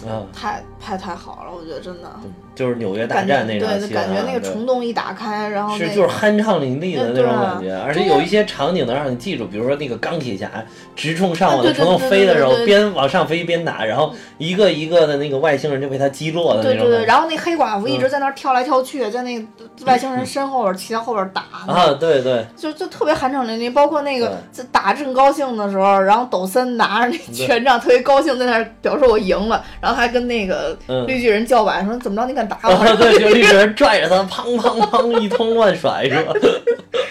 [0.05, 2.09] 嗯，太拍太好了，我觉得真的。
[2.53, 10.49] 就是纽约大战那场戏，感觉那个虫洞一打开，然后是就是酣畅淋漓的那种感觉，而且有一些场景能让你记住，比如说那个钢铁侠
[10.95, 16.87] 直冲上往的虫洞飞的时候，边往上飞边打，然后一个一个的那个外星人就被他击落的那种。
[16.87, 19.47] 对对对，然后那黑寡妇一直在那跳来跳去，在那
[19.85, 21.43] 外星人身后边骑在后边打。
[21.71, 29.63] 啊，对对，就就特别酣畅淋漓，包括那个在打正高兴的时候，然后抖森拿着那权杖特别高兴，在那表示我赢了。
[29.79, 32.27] 然后还跟那个绿巨人叫板说：“怎么着？
[32.27, 32.69] 你敢打我？
[32.97, 36.33] ”对，就绿巨人拽着他，砰砰砰一通乱甩，是吧？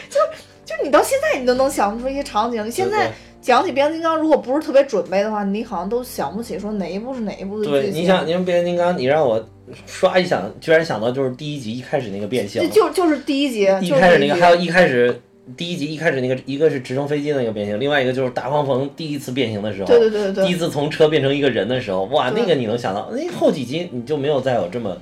[0.08, 0.20] 就
[0.64, 2.64] 就你到现在你都能想出一些场景。
[2.66, 9.44] 你现在讲起变形金刚，如果不是特别准备的话，你好像都想不起说哪一部是哪一部的对，你想，你说变形金刚，你让我
[9.86, 15.20] 刷一想，居然想到就是第一集一开始那个变形，就就是第一集，一开始那个，还有一开始。
[15.56, 23.08] 第一集一开始那个一个是直升飞机的那个变形，另外一个就是大黄蜂第一次变形的时候，对对对对，第一次从车变成一个人的时候，哇，那个你能想到？
[23.12, 24.96] 那后几集你就没有再有这么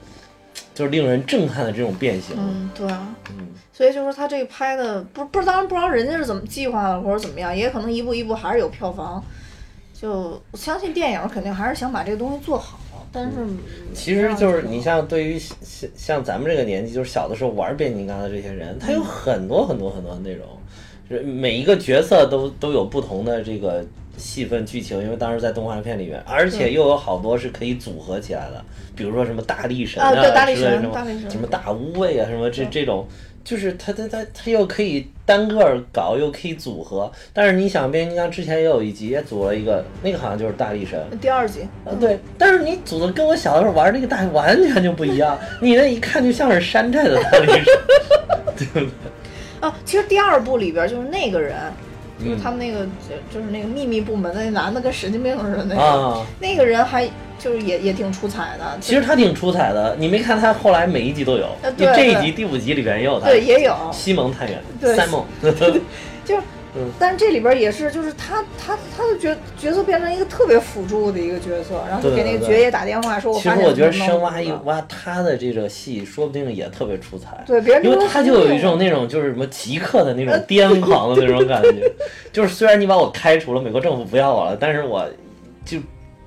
[0.75, 2.37] 就是令人震撼的这种变形。
[2.39, 9.25] 嗯，对啊，嗯，所以就是他这个拍的不不，当然不知道人家是怎么计划的或者怎么样，也可能一步一步还是有票房。
[9.95, 12.79] 就我相信电影肯定还是想把这个东西做好。
[13.15, 13.39] 但是，
[13.95, 23.85] 其实就是你像对于像像咱们这个年纪，就是小的时候玩变形金刚的这些人，他有很多很多很多的内容，每一个角色都都有不同的这个
[24.17, 28.65] 戏份剧情，因为当时在动画片里面，而且又有好多是可以组合起来的，
[28.97, 33.07] 比如说什么大力神啊之类的什么什么大无畏啊什么这这种。
[33.45, 37.11] 就是他他他他又可以单个搞，又可以组合。
[37.33, 40.99] 但是你想，变形金刚之前也有一集也组了一个，那个好像就是大力神。
[41.21, 42.19] 第二集啊，对。
[42.39, 47.65] 但是你组的跟我小的时候玩那个大完全就不一样，你那一看就像是山寨的大力神，
[48.57, 48.89] 对不对？
[49.61, 51.57] 啊，其实第二部里边就是那个人，
[52.25, 57.09] 就是他们那个就就是那个秘密部门的那男的跟神经病似的那个，那个人还。
[57.37, 59.95] 就是也也挺出彩的，其实他挺出彩的。
[59.99, 63.77] 你没看他后来每一集都有，对这一集第五集里边也有他，对，也有。
[63.93, 65.23] 西蒙探员，三蒙，
[66.25, 66.37] 就，
[66.99, 81.91] 但是这里边也是，就是他他他的角角色变成一个特别辅助的一个角色，然后给那个爵爷打电话说，其实我觉得深挖一挖他的这个戏，说不定也特别出彩，对，别人因为他就有一种那种就是什么极客的那种 癫狂的那种感觉，
[82.33, 85.09] 就是虽然你把我开除了，美国政府不要我了，但是我
[85.65, 85.79] 就。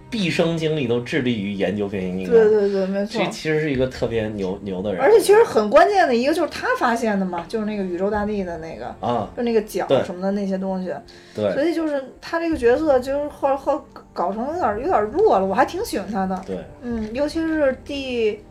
[0.09, 3.21] 毕生精力都致力于研究变形金刚，对对对，没错。
[3.21, 10.93] 这其实是一个特别牛牛的人，而且其实很关键的一个就是他发现的嘛，就是那个宇宙大帝的那个啊，就那个角什么的那些东西。
[11.35, 11.53] 对。
[11.53, 16.41] 所以就是他这个角色就是后后搞成有点有点弱了，我还挺喜欢他的。
[16.45, 16.57] 对。
[16.81, 18.41] 嗯，尤其是第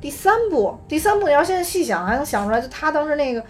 [0.00, 3.42] 第三部，第三部你要现在细想还能想出来，就他当时那个。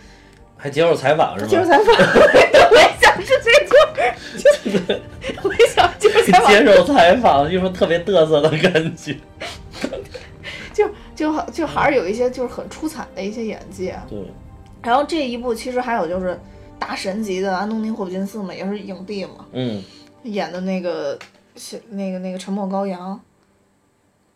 [0.57, 1.51] 还接受采访是吗？
[1.51, 1.85] 接受采访，
[2.70, 5.01] 我也想是这个，
[6.33, 6.49] 采访。
[6.51, 9.16] 接受采访， 就说特别嘚瑟的感觉，
[10.72, 13.93] 就就就还是有一些就是很出彩的一些演技。
[14.09, 14.18] 对。
[14.83, 16.39] 然后这一部其实还有就是
[16.79, 19.47] 大神级的安东尼霍普金斯嘛，也是影帝嘛。
[19.53, 19.83] 嗯。
[20.25, 21.18] 演的那个，
[21.91, 23.20] 那个那个沉默羔羊。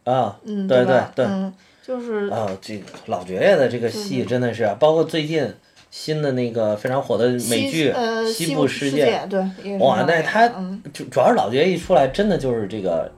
[0.04, 1.02] 啊，嗯，对对？
[1.14, 5.50] 对，嗯，就是啊，这个老爵爷的这个戏真的是啊，包括最近
[5.90, 7.94] 新的那个非常火的美西剧
[8.32, 10.82] 西《部西世界》，对，哇，那他嗯。
[10.92, 13.10] 就主要是老爵爷一出来，真的就是这个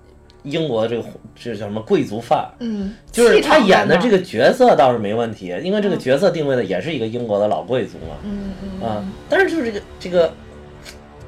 [0.43, 1.05] 英国这个
[1.35, 2.49] 这叫什么贵族范儿。
[2.61, 10.33] 嗯，就是他演的这个角色倒是没问题，因为这个角色定位的也是一个英国的老贵族嘛，嗯嗯啊，但是就是这个这个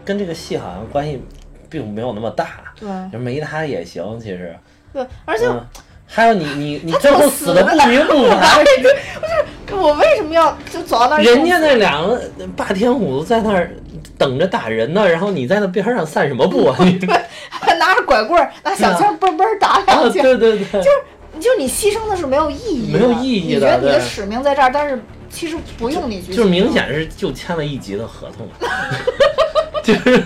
[0.05, 1.21] 跟这个戏好像关系
[1.69, 2.89] 并没有那么大，对。
[3.13, 4.57] 就没他也行，其实，
[4.93, 5.67] 对，而且嗯，
[6.15, 8.63] 还有你你你最后死的不明不白，
[9.67, 11.23] 不是我为什么要就走到那儿？
[11.23, 12.21] 人家那两个
[12.55, 13.71] 霸天虎在那儿
[14.19, 16.77] 等着打人呢，然后你在那边上散什么步啊？
[16.85, 17.01] 你
[17.49, 20.83] 还拿着拐棍儿，拿小枪嘣嘣打啊，两下，对对对，
[21.41, 28.47] 就是你牺牲的是没有意义的，没有意义的你觉得你的使命在这儿，但是其实不用你去，就是明显是就签了一集的合同，
[29.83, 30.23] 就是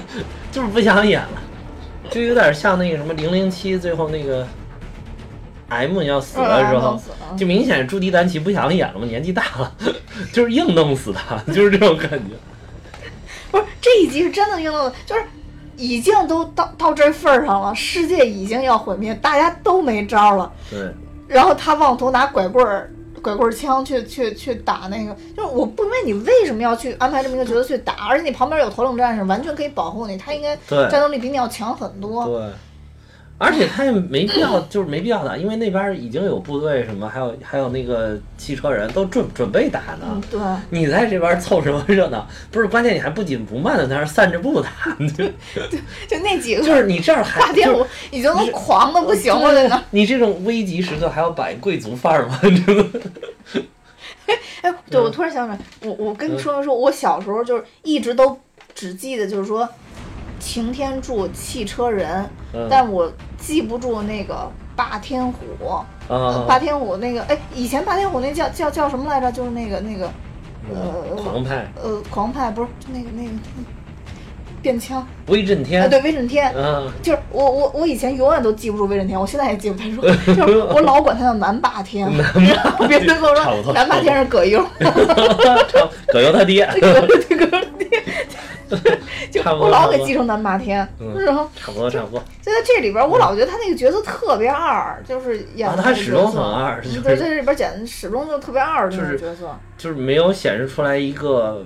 [0.51, 1.41] 就是不想演了，
[2.11, 4.45] 就有点像那个什么零零七最后那个
[5.69, 7.01] M 要死的时候
[7.37, 9.73] 就明显朱迪丹奇不想演了嘛，年纪大了，
[10.33, 12.35] 就是硬弄死他， 就是这种感觉。
[13.51, 15.25] 不是这一集是真的硬弄，就是
[15.77, 20.93] 已经都到到这份儿上了，世界已经要毁灭，大家都没招了，对，
[21.27, 22.91] 然后他妄图拿拐棍儿。
[23.23, 32.25] 拐棍儿枪去去去打那个，就是我不明白你为什么要去安排这么一个角色去打，而且你旁边有头领战士，完全可以保护你，他应该对战斗力比你要强很多。
[32.25, 32.53] 对，
[33.39, 40.07] 而且他也没必要，就是没必要打，因为那边已经有部队什么，还有还有那个汽车人都准准备打呢。
[40.11, 42.27] 嗯，对，你在这边凑什么热闹？
[42.51, 49.85] 不是，关键你还不紧不慢的在那儿散着步打，你 就就那几个就是你这儿还霸天就是虎已经都狂的不行了。
[49.91, 52.41] 你这种危急时刻还要摆贵族范儿吗？
[52.43, 52.91] 你知道吗？
[54.63, 58.39] 哎，对，我突然想起来，我我跟你说明说，我小时候就是一直都
[58.75, 59.69] 只记得就是说
[60.41, 65.75] 擎天柱、汽车人，嗯但我记不住那个霸天虎。
[66.09, 69.33] 啊，霸天虎那个，哎，以前霸天虎那叫叫叫什么来着？
[69.33, 70.09] 就是那个那个，
[70.73, 71.67] 呃狂派。
[71.83, 73.31] 呃，狂派不是就那个那个
[74.63, 76.53] 变枪，威震天，啊，对，威震天。
[76.57, 80.01] 嗯，就是我我我以前永远都记不住威震天，我现在也记不太住，
[80.35, 84.65] 就是我老管他叫南霸天，然后别人跟我说南霸天是葛优，
[86.09, 87.66] 葛优他爹， 葛葛葛爹，
[89.31, 92.19] 就我老给记成南霸天，嗯然后差不多差不多。
[92.43, 101.65] 就在这里边，我老觉得他那个角色特别二，就是演他始终很二就是对，在这里边演的始终就特别二就是种角色，就是没有显示出来一个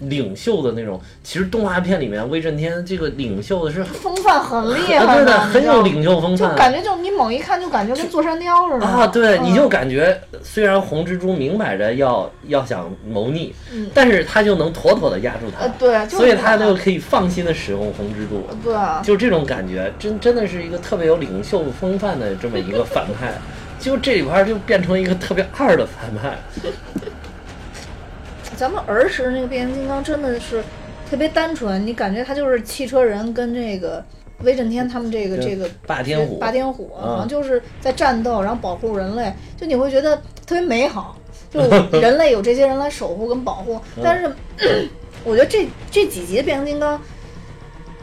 [0.00, 1.00] 领袖的那种。
[1.22, 6.50] 其实动画片里面威震天这个领袖的是风范很厉啊对的，很有领袖风范。
[6.50, 6.56] 就。
[6.56, 9.44] 感觉就你猛一看就感觉跟座山雕似的啊，对，嗯。
[9.44, 13.90] 你就感觉虽然红蜘蛛明摆着要要想谋逆，嗯。
[13.94, 23.34] 但是他就能妥妥的压住他，呃对就是所以他就可以放心的使用红蜘蛛，对啊，就这种感觉，真真的是一个特别有领袖风范的这么一个反派，
[23.78, 26.38] 就这里边就变成一个特别二的反派，
[28.60, 30.62] 咱们儿时那个变形金刚真的是
[31.10, 34.04] 特别单纯，你感觉他就是汽车人跟这个
[34.42, 41.16] 威震天他们这个这个霸天虎霸天虎嗯好像就是在战斗，然后保护人类，就你会觉得特别美好，
[41.50, 41.58] 就
[41.98, 43.80] 人类有这些人来守护跟保护。
[43.96, 44.30] 嗯但是
[45.24, 47.00] 我觉得这这几集的变形金刚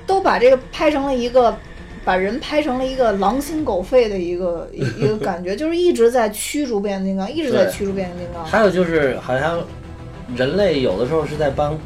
[0.08, 1.56] 都把这个拍成了一个。
[2.06, 8.46] 把人拍成了一个狼心狗肺的一个一 一个感觉，就是一直在驱逐变形金刚，一直在驱逐变形金刚。
[8.46, 9.62] 还有就是好像
[10.36, 11.78] 人类有的时候是在帮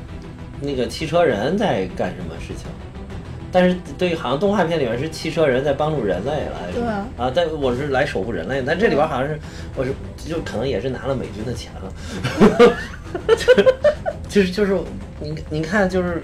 [0.60, 2.68] 那个汽车人在干什么事情。
[3.54, 9.38] 但是对，好像动画片里面是汽车人在帮助人类来对啊啊，但我是来守护人类，但这里边好像是
[9.76, 9.94] 我是
[10.26, 12.78] 就可能也是拿了美军的钱了，
[14.30, 14.80] 就是就是
[15.20, 16.24] 你你看就是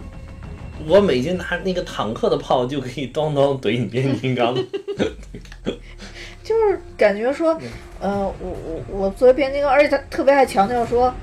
[0.87, 4.55] 我美军拿那个坦克的炮就可以当当怼你变形金刚，
[6.41, 7.59] 就是感觉说，
[7.99, 11.13] 呃，我我我作为变形金刚，而且他特别爱强调说，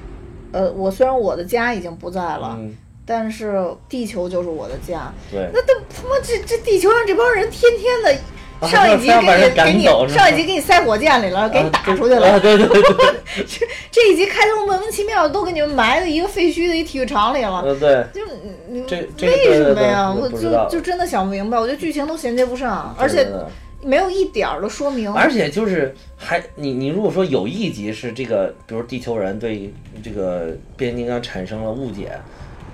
[0.55, 2.75] 呃，我虽然我的家已经不在了，嗯，
[3.05, 5.13] 但是地球就是我的家。
[5.31, 8.11] 对，那他他妈这这地球上这帮人天天的。
[8.13, 8.21] 啊
[8.67, 12.41] 上一集 给你给你上一集给你塞火箭里了，给你打出去啊，了。
[12.41, 17.61] 对对对对， 这这一集开头莫名其妙都给你们埋在一个废墟的一体育场里了。
[17.63, 18.07] 呃对。
[18.15, 20.11] 就你你这这为什么呀？
[20.11, 23.43] 我就就真的想不明白，我觉得剧情都衔接不上，而且对对对
[23.85, 25.13] 没有一点儿的说明。
[25.13, 29.73] 而且就是还你你如果说有一集是这个，比如地球人对
[30.03, 32.19] 这个变形金刚产生了误解，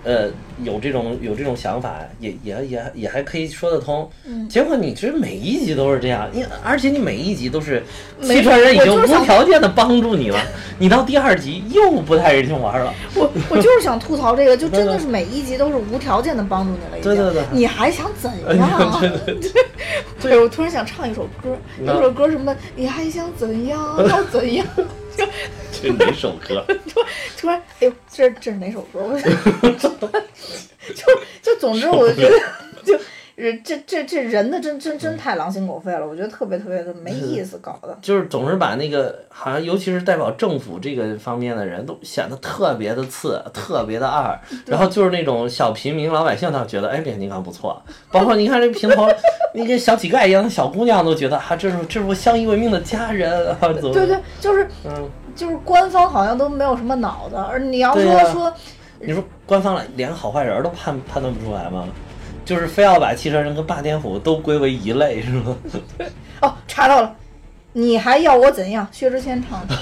[0.02, 0.28] 呃，
[0.62, 4.08] 有这种有这种想法，也也也也还可以说得通。
[4.48, 7.82] 结果你其实每一集都是这样，你而且你每一集都是
[8.22, 10.38] 汽车人已经无条件的帮助你了，
[10.78, 12.92] 你到第二集又不太人性玩了。
[13.14, 17.14] 我我就是想吐槽这个，就真的是每一集都是无条件的帮助你了，已经。
[17.14, 17.42] 对对对。
[17.52, 19.00] 你还想怎样？
[19.00, 19.52] 对对对。
[20.20, 22.54] 对，我突然想唱一首歌，有首歌什么？
[22.76, 23.96] 你还想怎样？
[24.08, 24.66] 要怎样？
[25.20, 25.26] 就
[25.82, 26.64] 这哪首歌？
[26.88, 27.00] 突
[27.38, 29.00] 突然，哎呦，这这是哪首歌？
[29.00, 29.18] 我
[30.94, 31.04] 就
[31.42, 32.38] 就总之，我觉得
[32.84, 32.98] 就
[33.40, 37.96] 人这这这人的真真真太狼心狗肺了，我觉得特别特别的没意思，搞的。
[38.02, 44.38] 就是总是把那个好像，尤其是代表政府这个方面的人都显得特别的次，特别的二。
[44.66, 47.82] 然后就是那种小平民老百姓倒觉得，哎，变形金刚不错。
[48.12, 49.08] 包括你看这平头，
[49.54, 53.92] 那个小乞丐一样的小姑娘都觉得，啊，这是这是我相依为命的家人啊，怎么？
[53.92, 55.08] 对对，就是嗯。
[55.32, 58.52] 就是官方好像都没有什么脑子，而你要说说，
[58.98, 61.86] 你说官方连好坏人都判判断不出来吗？
[62.44, 65.56] 就是非要把汽车人跟霸天虎都归为一类，是吗？
[66.42, 67.14] 哦，查到了，
[67.72, 68.86] 你还要我怎样？
[68.90, 69.76] 薛之谦唱的。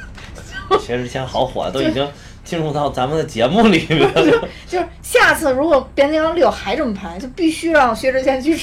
[0.80, 2.06] 薛之谦好火，都已经
[2.44, 4.48] 进入到咱们的节目里面了。
[4.68, 8.56] 就是下次如果变形金刚六还这么拍，就必须让薛之谦去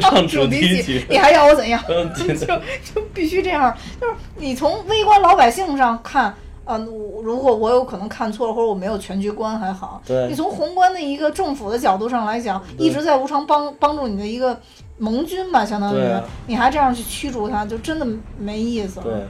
[0.00, 1.82] 唱主题曲，你还要我怎样？
[2.14, 3.74] 就就必须这样。
[4.00, 6.34] 就是你从微观老百姓上看，
[6.64, 6.78] 啊，
[7.22, 10.00] 如果我有可能看错了，或者我没有全局观还好。
[10.28, 14.58] 你从宏观的一个政府的角度上来讲，一直在无偿帮帮助你的一个
[14.98, 18.06] 盟军吧，相当于，你还这样去驱逐他，就真的
[18.38, 19.00] 没意思。
[19.00, 19.26] 对。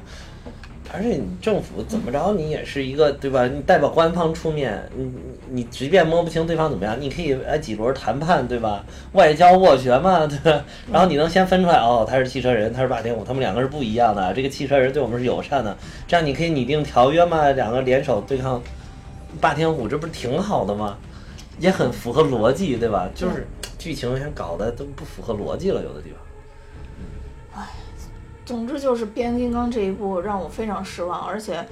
[0.93, 3.47] 而且你政府怎么着，你也是一个对吧？
[3.47, 5.13] 你代表官方出面，你
[5.51, 8.85] 你即便摸不清对方怎么样，你可以来几轮谈判，对吧？
[9.13, 10.65] 外交斡旋嘛，对吧？
[10.93, 14.35] 然后你能先分出来，哦，他是汽车人，他是霸天虎，他们两个是不一样的。
[14.35, 15.77] 这个汽车人对我们是友善的，
[16.09, 18.61] 这样你可以拟定条约嘛，两个联手对抗
[19.41, 20.99] 霸天虎，这不是挺好的吗？
[21.59, 23.09] 也很符合逻辑，对吧？
[23.15, 23.47] 就是
[23.79, 26.19] 剧情先搞得都不符合逻辑了，有的地方。
[28.51, 31.65] 总之就是变形金刚这一部让我非常失望，而且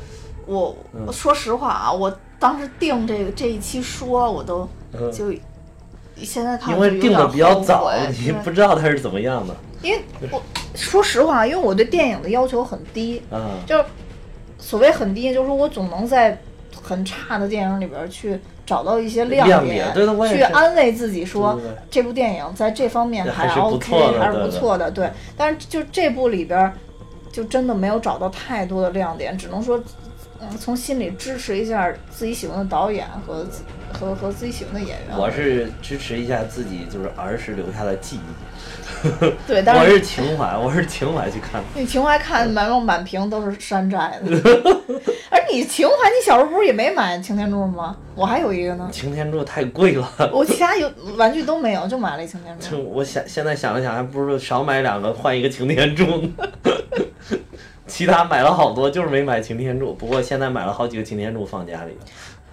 [0.47, 0.76] 我
[1.11, 4.68] 说实话啊，我当时定这个这一期说，我都
[5.12, 5.35] 就
[6.14, 9.57] 现在看因为定的比较早，你不知道它是怎么样的。
[9.83, 10.01] 因为
[10.31, 10.41] 我
[10.76, 13.85] 说实话，因为我对电影的要求很低，嗯，就是
[14.61, 16.41] 所谓很低，就是说我总能在
[16.81, 18.39] 很差的电影里边去。
[18.69, 19.95] 找到一些亮点，
[20.29, 21.59] 去安慰自己说
[21.91, 24.91] 这部电影在这方面还 OK，还是不错的。
[24.91, 26.71] 对，但是就这部里边，
[27.33, 29.83] 就真的没有找到太多的亮点，只能说，
[30.41, 33.45] 嗯，从心里支持一下自己喜欢的导演和
[33.93, 35.18] 和和自己喜欢的演员。
[35.18, 38.20] 我是支持一下自己，就是儿时留下的记忆。
[39.47, 41.61] 对， 但是我是情怀， 我是情怀去看。
[41.74, 44.30] 你情怀看满满满屏都是山寨的，
[45.30, 47.97] 而你情怀，你小时候不是也没买擎天柱吗？
[48.14, 48.89] 我还有一个呢。
[48.93, 52.89] 擎天柱太贵了，我其他有玩具都没有，就买了一擎天柱。
[52.93, 56.28] 我想现在想了想，还不如少买两个换一个擎天柱呢。
[57.89, 59.93] 其他买了好多，就是没买擎天柱。
[59.95, 61.97] 不过现在买了好几个擎天柱放家里。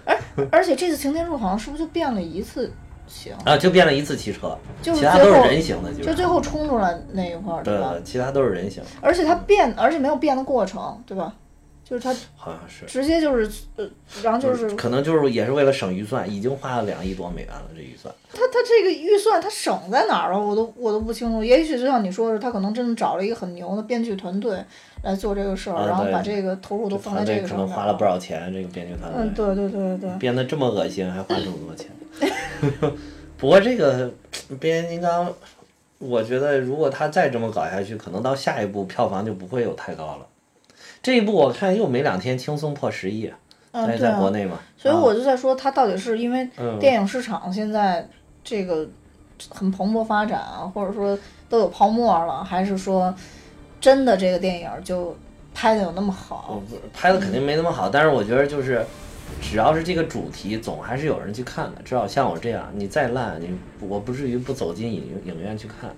[0.04, 0.18] 而
[0.50, 2.72] 而且这次擎天柱好像是不是就变了一次？
[3.08, 7.94] 行啊，就变了一次汽车，其他都是人形的，就最后冲出来那一块儿，对吧？
[8.04, 8.82] 其他都是人形。
[9.00, 11.32] 而且它变，而且没有变的过程，对吧？
[11.84, 13.88] 就是它好像是直接就是呃，
[14.24, 18.12] 然后就是可能就是也是为了省预算，已经花了两亿多美元了，这预算。
[18.32, 20.40] 他他这个预算他省在哪儿了？
[20.40, 21.44] 我都我都不清楚。
[21.44, 24.60] 也许就像你说的，他可能真的找了一个很牛的编剧团队
[25.02, 27.66] 来做这个事儿，然后把这个投入都放在这个上面。
[27.66, 29.22] 可能花了不少钱，这个编剧团队。
[29.22, 30.18] 嗯，对对对对。
[30.18, 31.90] 编的这么恶心，还花这么多钱。
[33.38, 34.10] 不过这个
[34.58, 35.32] 变形金刚，
[35.98, 40.26] 我觉得如果他再这么搞下去，可能到下一部票房就不会有太高了。
[41.02, 43.30] 这一部我看又没两天轻松破十亿，
[43.72, 44.58] 在在国内嘛。
[44.76, 46.48] 所以我就在说，它到底是因为
[46.80, 48.08] 电影市场现在
[48.42, 48.88] 这个
[49.50, 51.16] 很蓬勃发展啊，或者说
[51.48, 53.14] 都有泡沫了，还是说
[53.86, 55.16] 真的这个电影就
[55.54, 56.60] 拍的有那么好？
[56.92, 58.84] 拍的肯定没那么好，但是我觉得就是。
[59.40, 61.82] 只要是这个主题，总还是有人去看的。
[61.84, 65.90] 至少像我这样，你再烂，你我不至于不走进影影院去看，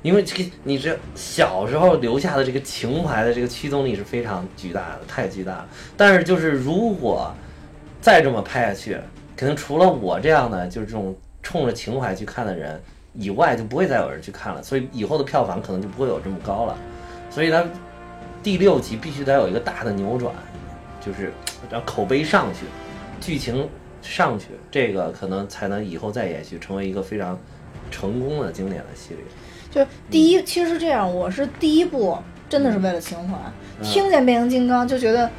[0.00, 5.68] 因为这个你这小时候留下的这个情怀的这个驱动力是非常巨大的，太巨大了。
[5.96, 7.34] 但是就是如果
[8.00, 8.98] 再这么拍下去，
[9.36, 12.80] 肯定除了我这样的就是这种冲着情怀去看的人
[13.14, 14.62] 以外，就不会再有人去看了。
[14.62, 16.76] 所以以后的票房可能就不会有这么高了。
[17.30, 17.64] 所以它
[18.42, 20.34] 第六集必须得有一个大的扭转。
[21.02, 21.32] 就是
[21.70, 22.66] 让口碑上去，
[23.22, 23.66] 剧情
[24.02, 27.38] 上去，这个可能才能以后再延续，成为一个非常
[27.90, 29.24] 成功的经典的系列。
[29.70, 32.18] 就第一，其实是这样，我是第一部
[32.50, 33.34] 真的是为了情怀，
[33.82, 35.30] 听见变形金刚就觉得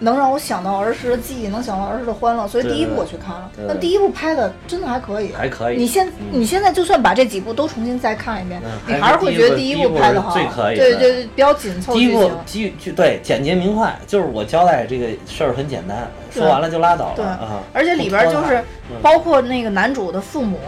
[0.00, 3.50] 能让我想到儿时的记忆，能想到儿时的欢乐，所以第一部我去看了。
[3.66, 5.76] 那第一部拍的真的还可以，还可以。
[5.76, 10.76] 你现你现在就算把这几部都重新再看一遍，你还是会觉得第一部拍的好，最可以。
[10.76, 11.94] 对对，比较紧凑。
[11.94, 17.16] 第一部剧剧对简洁明快，就是我交代这个事儿很简单，说完了就拉倒了。
[17.16, 18.62] 对啊，而且里边就是
[19.02, 20.58] 包括那个男主的父母。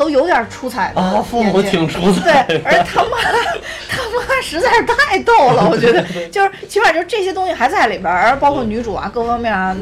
[0.00, 2.42] 都有点出彩的啊，父母挺出彩。
[2.44, 3.18] 对，而且他妈，
[3.86, 9.76] 他妈实在是太逗了， 我觉得，就是起码就这些东西还在里边儿，包括女主啊， 各方面啊，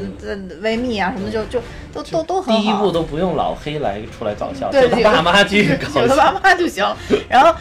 [0.60, 1.62] 维密啊什么，就就
[1.92, 2.60] 都都都很好。
[2.60, 6.84] 第一部都不用老黑来出来搞笑，对，爸妈继续搞笑，爸 妈就行。
[7.28, 7.54] 然后，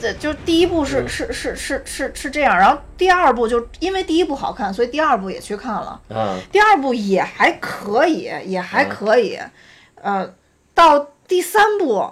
[0.00, 6.00] 这就第一部是是是是是是这样，然后第二部就因为第一部好看，所以第二部也去看了。
[6.10, 6.38] 嗯。
[6.52, 9.36] 第二部也还可以，也还可以，
[10.00, 10.30] 呃，
[10.72, 11.08] 到。
[11.28, 12.08] 第三部，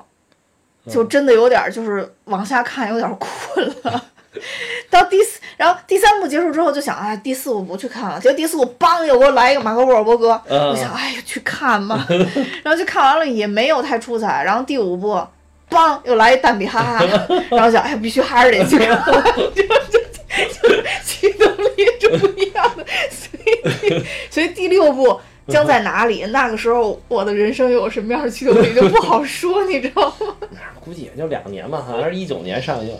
[0.90, 4.04] 就真的有点就是往下看有点困了。
[4.90, 8.18] 到第四，然后第三部结束之后就想，哎，第四部不去看了。
[8.18, 12.04] 结果第四部梆又给我来一个马克沃尔伯格，我想，哎呀，去看吧。
[12.64, 14.42] 然后就看完了也没有太出彩。
[14.42, 15.24] 然后第五部，
[15.70, 17.04] 梆又来一蛋比哈哈，
[17.50, 19.04] 然后想，哎，必须还是得去看。
[19.54, 20.68] 就就就
[21.06, 25.20] 驱动力是不一样的，所以所以第六部。
[25.48, 26.24] 将在哪里？
[26.26, 30.36] 那个时候我的人生有什么样的驱动力就不好说，你知道吗？
[30.84, 32.94] 估计也就两年吧，好像是一九年上映，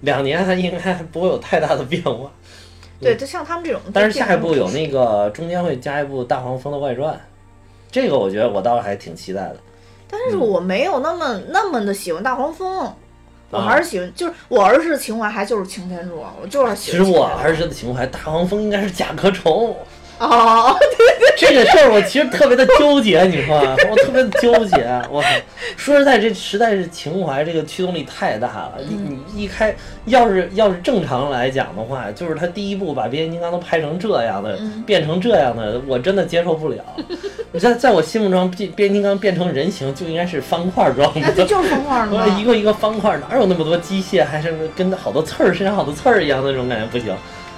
[0.00, 2.30] 两年还应该不会有太大的变化。
[3.00, 3.80] 对，就像他们这种。
[3.94, 7.14] 但是下一步有那个中间会加一部《大黄蜂的外传》，
[7.90, 9.56] 这个我觉得我倒是还挺期待的。
[10.08, 12.92] 但是我没有那么那么的喜欢大黄蜂，
[13.50, 17.00] 我还是喜欢，就是我儿时的情怀还就是擎天柱，我就是喜欢。
[17.00, 19.74] 其实我儿时的情怀，大黄蜂应该是甲壳虫。
[20.20, 23.56] 哦，对对，这个事儿我其实特别的纠结，你说，
[23.90, 25.02] 我特别的纠结。
[25.10, 25.24] 我
[25.78, 28.74] 说实在，这实在是情怀，这个驱动力太大了。
[28.86, 36.84] 你你一开，要是要是正常来讲的话，就是他第一部把变形金刚都拍成这样的，变成这样的，我真的接受不了。
[37.58, 47.16] 在在我心目中，变变形金刚变成人形就应该是方块状的，就是方块的， 一个一个方块，哪有那么多机械，还是跟好多刺儿身上好多刺儿一样的那种感觉不行。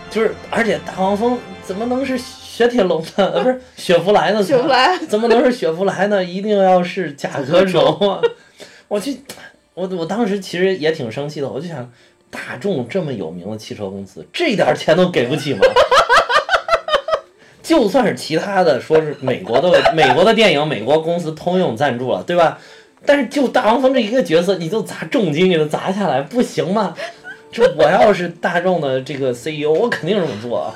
[0.09, 2.17] 就是，而且大黄蜂怎么能是？
[2.55, 3.27] 雪铁龙的？
[3.33, 4.43] 呃， 不是雪佛兰的？
[4.43, 6.23] 雪佛兰 怎么能是雪佛兰呢？
[6.23, 8.21] 一定要是甲壳虫啊！
[8.89, 9.23] 我去，
[9.73, 11.91] 我我当时其实也挺生气的，我就想，
[12.31, 15.61] 大众这么有名的汽车公司，这点钱都给不起吗？
[17.63, 22.59] 就算是其他的，说是美国的美国的电影，美国公司通用赞助了，对吧？
[23.07, 26.95] 但是就大黄蜂这一个角色，你就砸重金给他砸下来，不行吗？
[27.51, 30.75] 这我要是大众的这个 CEO，我肯定这么做。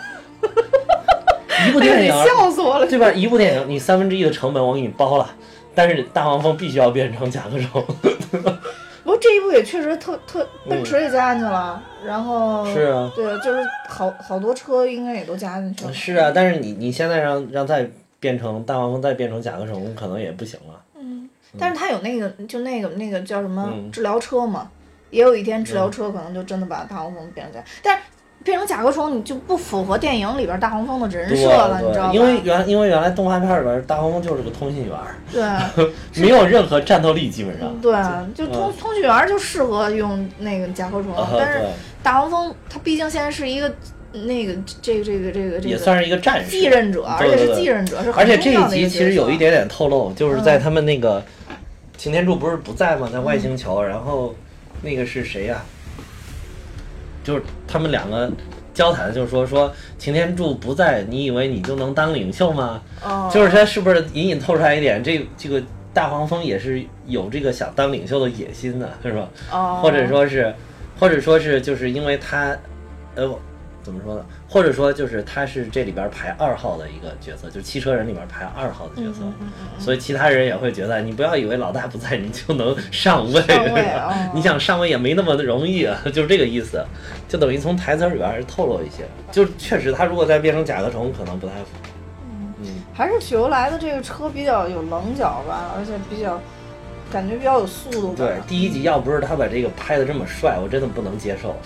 [1.69, 3.11] 一部电影， 笑死我了，对吧？
[3.13, 5.29] 一部电影，你三分之一的成本我给你包了，
[5.75, 7.85] 但是大黄蜂必须要变成甲壳虫。
[9.05, 15.93] 不过这一部也确实特特，奔驰也加进去了，然后是啊，对，就是好好多车应该也都加进去了。
[15.93, 17.89] 是啊，但是你你现在让让再
[18.19, 20.83] 变成大黄蜂，再变成甲壳虫，可能也不行了。
[20.99, 24.69] 嗯，但是他有那个，就那个那个叫什么治疗车嘛，
[25.11, 28.03] 也有一天治疗车可能就真的把大黄蜂变成甲，但是。
[28.47, 32.15] 变成甲壳虫，你就不符合电影里边大黄蜂的人设了，你知道吗？
[32.15, 34.97] 因为原因为原来动画片里边大黄蜂就是个通信员，
[35.33, 35.91] 对，
[36.23, 37.77] 没有任何战斗力，基本上。
[37.81, 37.93] 对，
[38.37, 41.61] 就通通讯员就适合用那个甲壳虫，但是
[42.05, 43.69] 大黄蜂它毕竟现在是一个
[44.13, 51.21] 那个这个这个这个这个也算是一个战士，继任者，而且是继任者，是而且这一集其实有一点点透露，就是在他们那个
[51.97, 53.11] 擎天柱不是不在吗？
[53.13, 54.33] 在外星球，然后
[54.83, 55.65] 那个是谁呀？
[57.27, 58.31] 就是他们两个
[58.73, 62.81] 交谈，就是说说擎天柱不在，你以为你就能当领袖吗？
[63.05, 65.61] 哦，就是他是不是隐隐透出来一点，这这个
[65.93, 69.29] 大黄蜂也是有这个想当领袖的野心的，是吧？
[69.51, 70.55] 哦，或者说是，
[71.01, 72.57] 或者说是，就是因为他，
[73.17, 73.29] 呃。
[73.83, 74.27] 怎么说呢？
[74.49, 79.21] 或者说，就是他是这里边排二号的一个角色，就是汽车人里边排二号的角色，
[79.79, 83.43] 所以其他人也会觉得，你不要以为老大不在，你就能上位，
[84.33, 86.85] 你想上位也没那么容易啊， 就是这个意思，
[87.29, 91.71] 就等于从台词里边透露一些，就确实他如果再变成甲壳虫，可能不太符。
[92.63, 96.41] 嗯，还是雪佛兰的这个车比较有棱角吧，而且比较。
[97.11, 98.15] 感觉比较有速度。
[98.17, 101.57] 对，第一集要不是他把这个拍的这么帅，我真的不能接受。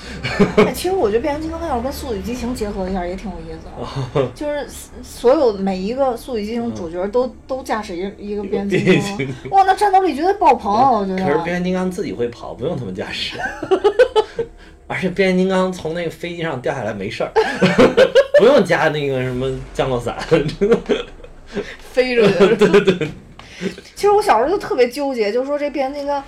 [0.75, 3.67] 其实我觉得变形金刚要是跟速度与激情结合一下也挺有意思
[4.21, 4.67] 的， 就是
[5.03, 8.79] 所有每一个速度与激情主角都都驾驶一一个变形
[9.17, 10.75] 金刚，哇，那战斗力绝对爆棚！
[10.75, 11.25] 啊我觉得。
[11.25, 13.37] 可是变形金刚自己会跑，不用他们驾驶。
[14.87, 17.31] 而且变形金刚从那个飞机上掉下来没事儿，
[18.39, 20.17] 不用加那个什么降落伞，
[21.79, 22.57] 飞着去。
[22.57, 23.09] 对对。
[24.01, 26.25] 其实我小时候就特别纠结，就是说这变形金刚，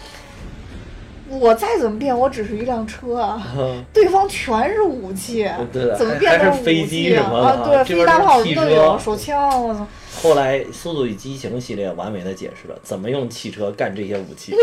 [1.40, 3.42] 我再怎么变，我只是一辆车啊，
[3.94, 5.48] 对方全是武器，
[5.96, 7.62] 怎么变都是飞机什么的啊？
[7.66, 9.86] 对，飞机大炮都有，手枪，我操！
[10.22, 14.54] 后来《速度与激情》系列完美的解释了怎么用汽车干这些武器，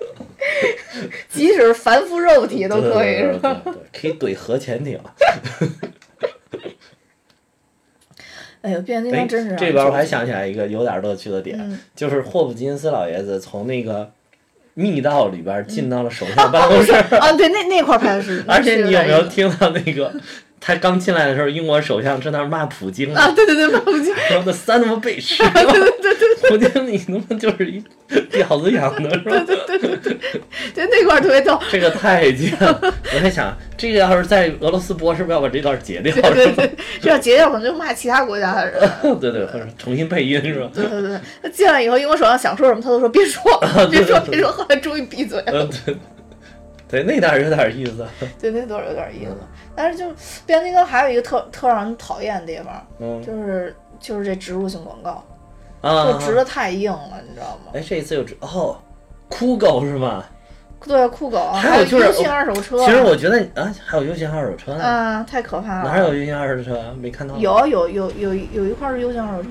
[1.32, 3.62] 即使凡夫肉体都可以，是吧？
[3.98, 5.00] 可以怼核潜艇。
[8.68, 9.56] 哎呦，变形金刚真是！
[9.56, 11.58] 这边我还想起来一个有点乐趣的点，
[11.96, 14.10] 就是霍普金斯老爷子从那个
[14.74, 16.92] 密道里边进到了首相办公室。
[17.16, 18.44] 啊，对，那那块拍的是。
[18.46, 20.12] 而且你有没有听到那个？
[20.60, 23.30] 他刚进来的时候，英国首相正在那骂普京啊！
[23.30, 25.42] 对对对，骂普京，说的三他妈背吃。
[25.52, 29.44] 对对对，普京你他妈就是一婊子养的，是吧？
[29.46, 30.40] 对对对对，
[30.74, 31.58] 就那块特别逗。
[31.70, 32.80] 这个太贱了！
[33.14, 36.12] 我在想，这个要是在俄罗斯播，是不是要把这段截掉？
[36.14, 38.80] 对对，这要截掉，可能就骂其他国家的人。
[39.20, 40.68] 对对，或者重新配音是吧？
[40.74, 43.42] 对对对，他进来以后，英国首相想说什么，他都说别说，
[43.90, 45.68] 别说，别说，后来终于闭嘴了。
[46.90, 48.04] 对，那段有点意思。
[48.40, 49.36] 对，那段有点意思。
[49.78, 50.06] 但是就
[50.44, 55.22] 变形金刚还有一个特特让人讨厌的地方，就是就是这植入性广告，
[56.10, 57.70] 就植的太硬了，你知道吗？
[57.74, 58.76] 哎，这一次又植哦，
[59.28, 60.24] 酷狗是吗？
[60.84, 62.84] 对，酷狗还有就是 U 型二手车。
[62.84, 64.82] 其实我觉得啊，还有优型二手车呢。
[64.82, 65.88] 啊，太可怕了！
[65.88, 66.92] 哪有优型二手车？
[67.00, 67.36] 没看到。
[67.36, 69.48] 有有有有有一块是优型二手车。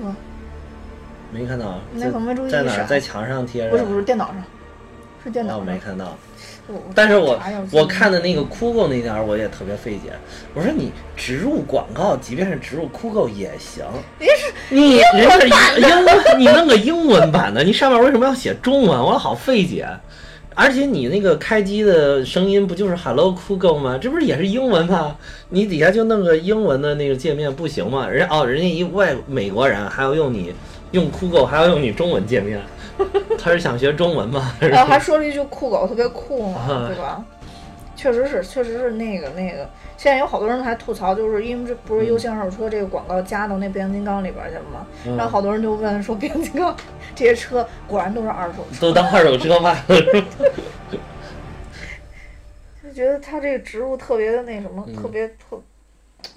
[1.32, 1.78] 没看到。
[1.94, 2.50] 那可能没注意。
[2.50, 2.84] 在哪？
[2.84, 3.70] 在墙上贴着。
[3.70, 4.36] 不是不是，电脑上。
[5.24, 5.56] 是电脑。
[5.56, 6.14] 我没看到。
[6.94, 7.40] 但是我
[7.72, 10.12] 我看的那个酷狗那点我也特别费解。
[10.54, 13.84] 我说你植入广告，即便是植入酷狗也行。
[14.18, 15.48] 你是你人是
[15.80, 18.98] 英文，你弄个英文版的，你上面为什么要写中文？
[18.98, 19.88] 我好费解。
[20.54, 23.96] 而且你那个开机的声音不就是 Hello 酷狗吗？
[23.96, 25.16] 这不是也是英文吗？
[25.50, 28.08] 你底下就弄个英文的那个界面不行吗？
[28.08, 30.52] 人家哦，人家一外美国人还要用你
[30.90, 32.60] 用酷狗，还要用你中文界面。
[33.38, 34.52] 他是想学中文吗？
[34.60, 37.24] 然后还说了一句“酷狗特别酷”嘛，对吧？
[37.96, 39.68] 确实是，确实是那个那个。
[39.96, 44.86] 现在有好多人还吐槽，就是因为这不是优信二手车这个广告加到那变形金刚里边去了吗？
[45.16, 46.76] 然后好多人就问说：“变形金刚
[47.16, 48.80] 这些车果然都是二手车？
[48.80, 49.80] 都当二手车卖了？”
[52.84, 55.60] 就觉得他这个植入特别的那什么，特别特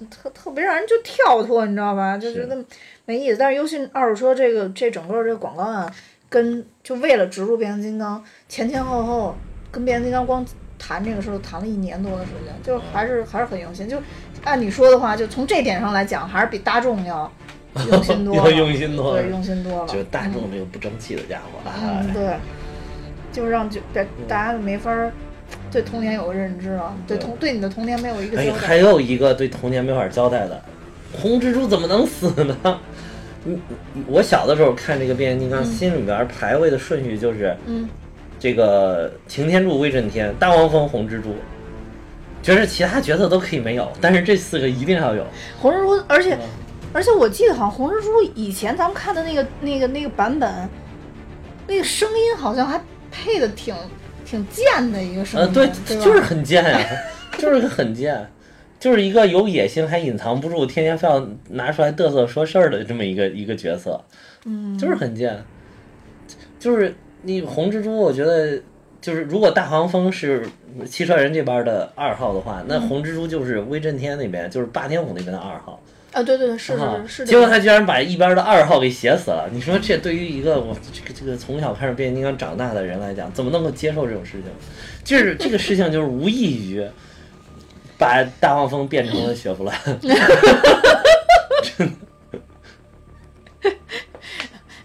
[0.10, 2.18] 特特别让人就跳脱，你知道吧？
[2.18, 2.58] 就觉得
[3.06, 3.38] 没意思。
[3.38, 5.92] 但是优信二手车这个这整个这个广告啊。
[6.32, 9.36] 跟就为了植入变形金刚，前前后后
[9.70, 10.46] 跟变形金刚光
[10.80, 13.90] 谈这个事儿谈了一年多的时间，就还是还是很用心。
[13.90, 13.98] 就
[14.46, 17.30] 按你说的话，就从这点上来讲，还是比大众要
[17.92, 19.88] 用心多，用心多，对，用心多了。
[19.88, 22.38] 就大众这个不争气的家伙，嗯，对，
[23.34, 24.90] 就让就大大家没法
[25.70, 28.58] 对童年有个认知啊，对童对你的童年没有一个交代。
[28.58, 30.64] 还有一个对童年没法交代的，
[31.12, 32.80] 红蜘蛛怎么能死呢？
[33.46, 33.60] 嗯，
[34.08, 37.90] 我小的时候看这个变形金刚，心里边排位的顺序就是，嗯，
[38.40, 41.36] 这个擎天柱、威震天、大黄蜂、红蜘蛛，
[42.44, 45.26] 觉得其他角色都可以没有，但是这四个一定要有。
[45.60, 46.38] 红蜘蛛，而且
[46.94, 50.70] 而且我记得好像红蜘蛛以前咱们看的那个那个那个版本，
[51.68, 52.80] 那个声音好像还
[53.12, 53.74] 配的挺
[54.24, 56.80] 挺贱的一个声音，对，对，就是很贱呀，
[57.40, 58.30] 就是很贱。
[58.82, 64.04] 就是一个有野心还隐藏不住，天天非要拿出来嘚瑟说事儿的这么一个一个角色，
[64.46, 65.40] 嗯，就是很贱。
[66.60, 68.60] 就是你红蜘蛛，我觉得
[69.00, 70.44] 就是如果大黄蜂是
[70.84, 75.80] 汽车人这边的二号的话，那红蜘蛛就是威震天那边，就是霸天虎那边的二号。
[76.12, 77.26] 啊，对对对，是是是。
[77.26, 84.52] 结果他居然把一边的二号给写死了，你说这对于一个我这个这个从小看着变形金刚长大的人来讲，怎么能够接受这种事情？
[85.04, 86.84] 就是这个事情就是无异于。
[88.02, 89.78] 把大黄蜂变成了雪佛兰，
[91.62, 91.88] 真
[93.62, 93.70] 的，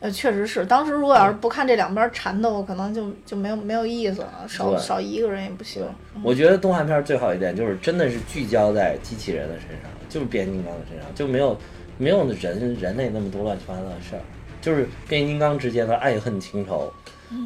[0.01, 0.67] 呃，确实是。
[0.67, 5.83] 当时如果要是不看这两边缠斗，可能就就没有没有意思了，少少一个人也不行。
[6.23, 11.59] 我觉得动画片最好一点就是真的是聚焦在机器人的身上，就是变形金刚的身上，就没有
[11.97, 14.21] 没有人人类那么多乱七八糟的事儿，
[14.61, 16.93] 就是变形金刚之间的爱恨情仇，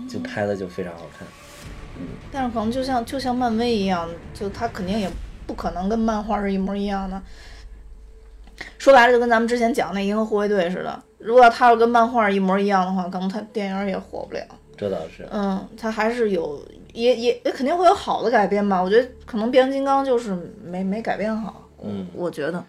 [0.08, 1.28] 就拍的就非常好看。
[1.96, 5.08] 嗯，但是可能就像就像漫威一样，就他肯定也。
[5.50, 7.20] 不可能跟漫画是一模一样的。
[8.78, 11.02] 说白了，就跟咱们之前讲那《银河护卫队》似的。
[11.18, 14.42] 如果他要跟漫画一模一样的话，可能他电影也火不了。
[14.76, 15.28] 这倒是。
[15.32, 18.80] 嗯，他还是有，也也也肯定会有好的改编吧。
[18.80, 21.68] 我觉得可能变形金刚就是没没改编好。
[21.82, 22.64] 嗯，我觉得。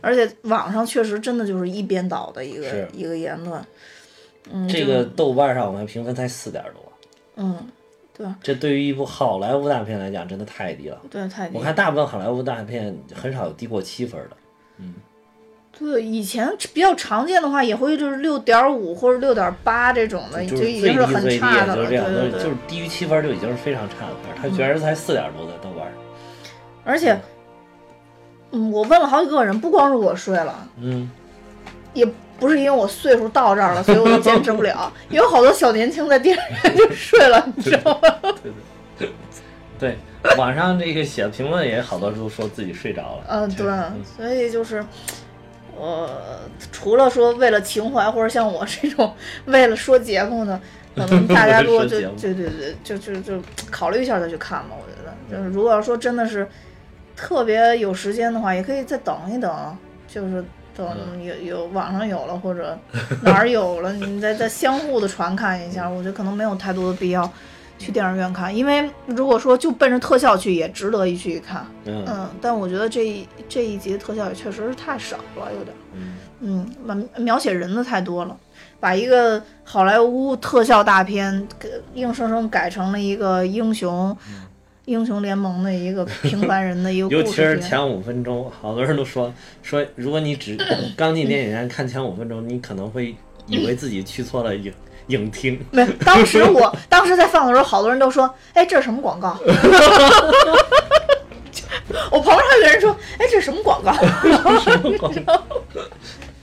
[0.00, 3.64] 而且网上确实真的就是一边倒的一个一个言论。
[4.50, 4.66] 嗯。
[4.66, 6.92] 这个豆瓣上我看评分才四点多。
[7.36, 7.56] 嗯。
[8.16, 10.98] 对，这对于一部好莱坞大片来讲，真的太低了。
[11.10, 11.56] 对，太低。
[11.56, 14.36] 我看大部分好莱坞大片很少有低过七分的。
[14.78, 14.94] 嗯。
[15.76, 21.88] 对，以前比较常见的话，也会就是六点五或者六点八这种的，就已经是很差的了。
[21.88, 25.88] 对对对，就是低于七分就已经是非常差的分，他居然才四点多的豆瓣。
[26.84, 27.20] 而且，
[28.52, 31.10] 嗯，我问了好几个人，不光是我睡了，嗯，
[31.92, 32.06] 也
[32.38, 38.32] 不是因为我岁数到这儿了， 所以我就坚持不了，有好多小年轻在电影院就睡了， 你知道吗？
[38.42, 38.52] 对
[38.98, 39.12] 对
[39.78, 39.96] 对。
[40.38, 43.24] 网上这个写评论也好多都说自己睡着了。
[43.28, 43.66] 嗯，对，
[44.16, 44.82] 所以就是，
[45.78, 46.08] 呃，
[46.72, 49.14] 除了说为了情怀，或者像我这种
[49.44, 50.58] 为了说节目的，
[50.96, 53.34] 可能大家如果就对对对，就就就
[53.70, 54.70] 考虑一下再去看吧。
[54.70, 56.48] 我觉得，就是如果要说真的是
[57.14, 59.76] 特别有时间的话，也可以再等一等，
[60.08, 60.42] 就是
[60.76, 62.78] 等有有网上有了或者
[63.22, 65.88] 哪儿有了，你再再相互的传看一下。
[65.88, 67.30] 我觉得可能没有太多的必要。
[67.76, 71.66] 去电影院看，因为如果说就奔着特效去，也值得一去一看。
[71.84, 75.76] 嗯，但我觉得这一这一集的特效也确实是太少了，有点。
[76.40, 78.36] 嗯，描，描写人的太多了，
[78.78, 81.46] 把一个好莱坞特效大片，
[81.94, 84.16] 硬生生改成了一个英雄
[84.86, 87.22] 英雄联盟的一个平凡人的一个故事。
[87.22, 89.32] 尤其是前五分钟，好多人都说
[89.62, 90.56] 说，如果你只
[90.96, 93.14] 刚进电影院看前五分钟，你可能会
[93.46, 94.72] 以为自己去错了影。
[95.08, 99.36] 影厅没，当时我 当时在放的时候，好多人都说：“哎，这是什么广告？”
[102.10, 103.92] 我旁边还有个人说：“哎，这是什么广告？”
[104.64, 105.44] 什么广告？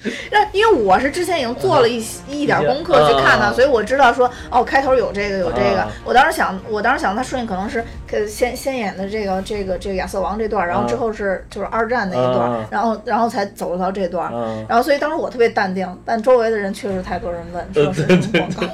[0.32, 5.88] 那因为我是之前已经做了一一点功课去看的，所以我知道说哦，开头有这个有这个。
[6.04, 7.86] 我当时想，我当时想他顺序可能是
[8.28, 14.34] 先先演的这个这个这个亚瑟王这段，然后之后是就是二战那一段，然后然后才走到这段。
[14.68, 18.64] 然后所以当时我特别淡定，但周围的人确实太多人问说是什么广告。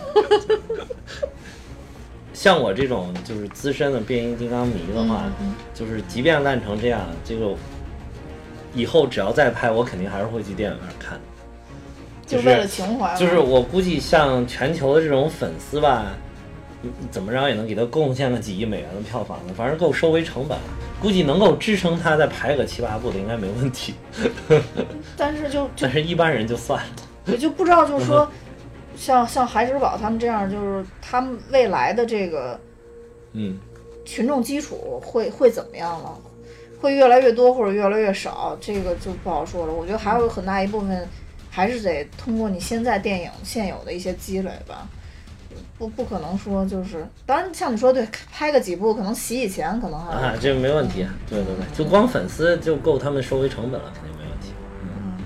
[2.34, 5.24] 像我这种就是资深的变形金刚迷的话，
[5.74, 7.54] 就是即便烂成这样，这个。
[8.74, 11.20] 以后只要再拍，我肯定还是会去电影院看，
[12.26, 13.16] 就为了情怀。
[13.16, 16.14] 就是我估计，像全球的这种粉丝吧，
[17.10, 20.58] 怎么着也能给他贡献个几亿美元的票房呢，反正够收回成本，
[21.02, 23.96] 估计能够支撑他再拍个七八部的，应该没问题。
[25.18, 26.90] 但是就 但是一般人就算了，
[27.28, 28.30] 我就不知道，就是说，
[28.96, 32.60] 像像孩之宝他们这样，就是他们未来的这个，
[33.34, 33.58] 嗯，
[34.06, 36.18] 群众基础会会怎么样了？
[36.80, 39.74] 会越来越多或者越来越少，这个就不好说了。
[39.74, 41.08] 我觉得还有很大一部分，
[41.50, 44.88] 还是得通过你现在电影现有的一些积累吧。
[45.78, 51.06] 不不可能说就是，当然像你说对，拍个几部可能洗洗钱可能还啊，这没问题。
[51.30, 54.50] 对对对，就光粉丝就够他们收回成本了，肯定没问题。
[54.82, 55.18] 嗯，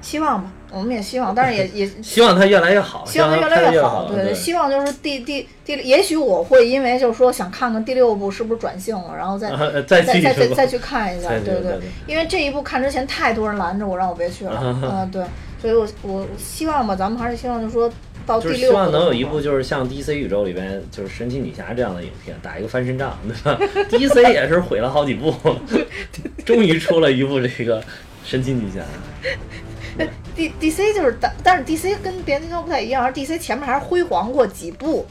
[0.00, 0.52] 希望吧。
[0.70, 4.10] 我们也希望，但是也 也希望它越来越好，希望它越来越好。
[4.12, 9.50] 对对，希望就是第第第，也许我会因为就是说想看看第六部是不是转性了，然后再
[9.86, 11.28] 再再再再去看一下。
[11.28, 14.60] 对对，因为这一部看之前太多人拦着我，让我别去了。
[14.60, 15.24] 啊， 对，
[15.60, 17.90] 所以我我希望吧，咱们还是希望就是说
[18.26, 23.58] 到第六部，希望能有一部就是像 DC 宇宙里边就是神奇女侠这样的影片，打一个翻身仗，对吧？
[23.88, 25.32] DC 也是毁了好几部，
[26.44, 27.82] 终于出了一部这个
[28.26, 28.80] 神奇女侠。
[30.34, 35.06] D D C 就是，但但是 D C 跟变形金刚不太一样，而 D C 前面还是辉煌过几部，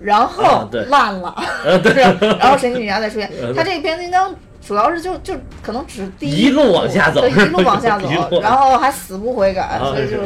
[0.00, 1.32] 然后烂了
[1.84, 2.02] 对，
[2.38, 3.30] 然后神奇女侠再出现。
[3.54, 4.34] 他这变形金刚
[4.66, 10.16] 主要是就就可能只第一路往下走，一路往下走，然后还死不悔改，所以就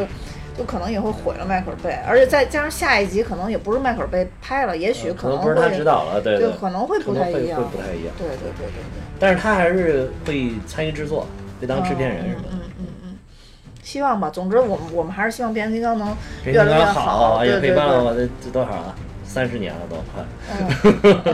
[0.56, 9.02] 就可能也会毁了迈克尔贝，而且再加上下一集可能也不是迈克尔贝拍了，也许可能不是他指导了，对，可能会不太一样，会不太一样，对对对对对。
[9.18, 11.26] 但是他还是会参与制作，
[11.60, 12.48] 会当制片人什么的。
[13.82, 18.94] 希望吧，总之我们我们还是希望变形金刚能越来越好，也陪伴了我这多少啊，
[19.24, 20.24] 三十年了都快。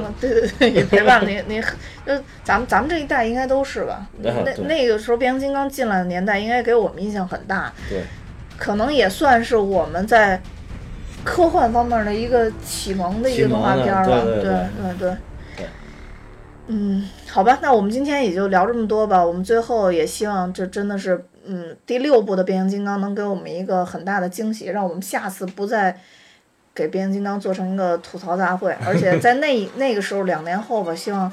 [0.01, 1.62] 嗯，对对对，也陪伴了你你，
[2.05, 2.12] 就
[2.43, 4.05] 咱们咱们这一代应该都是吧？
[4.21, 7.73] 那那个时候变形金刚进来的年代，应该给我们印象很大。
[7.89, 8.03] 对，
[8.59, 10.43] 可能也算是我们在
[11.23, 14.25] 科幻方面的一个启蒙的一个动画片了。
[14.25, 15.16] 对对对对。
[16.73, 19.25] 嗯，好吧，那我们今天也就聊这么多吧。
[19.25, 21.25] 我们最后也希望这真的是。
[21.47, 25.99] 嗯，第六部的变形金刚能给我们一个很大的惊喜，让我们下次不再
[26.75, 28.77] 给变形金刚做成一个吐槽大会。
[28.87, 31.33] 而且在那那个时候，两年后吧，希望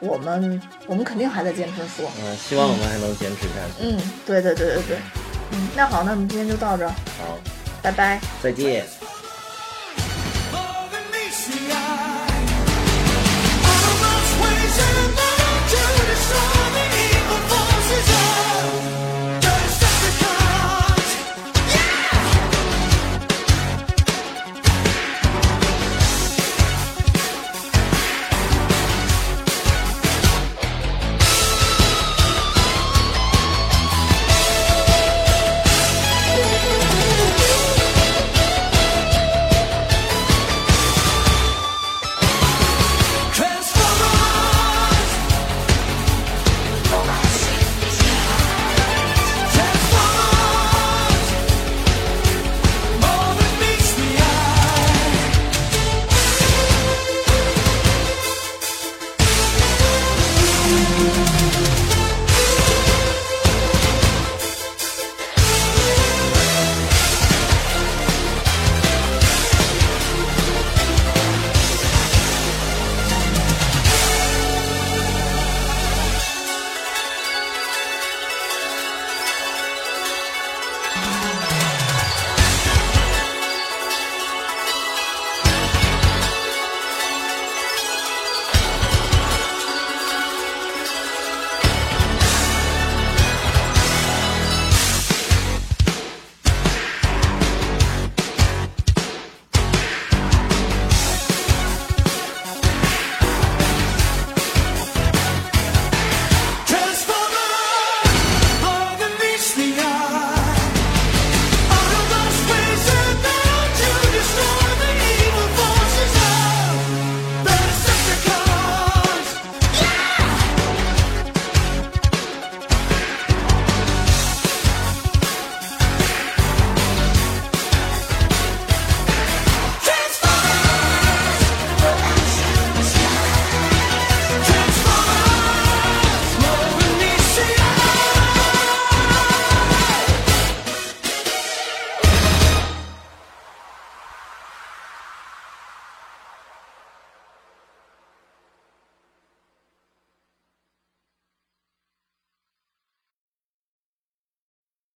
[0.00, 2.10] 我们我们肯定还在坚持说。
[2.22, 3.82] 嗯，希望我们还能坚持下去。
[3.84, 4.96] 嗯，对对对对对。
[5.52, 6.88] 嗯，那好，那我们今天就到这。
[6.88, 7.38] 好，
[7.82, 8.84] 拜拜，再见。
[16.24, 16.53] show.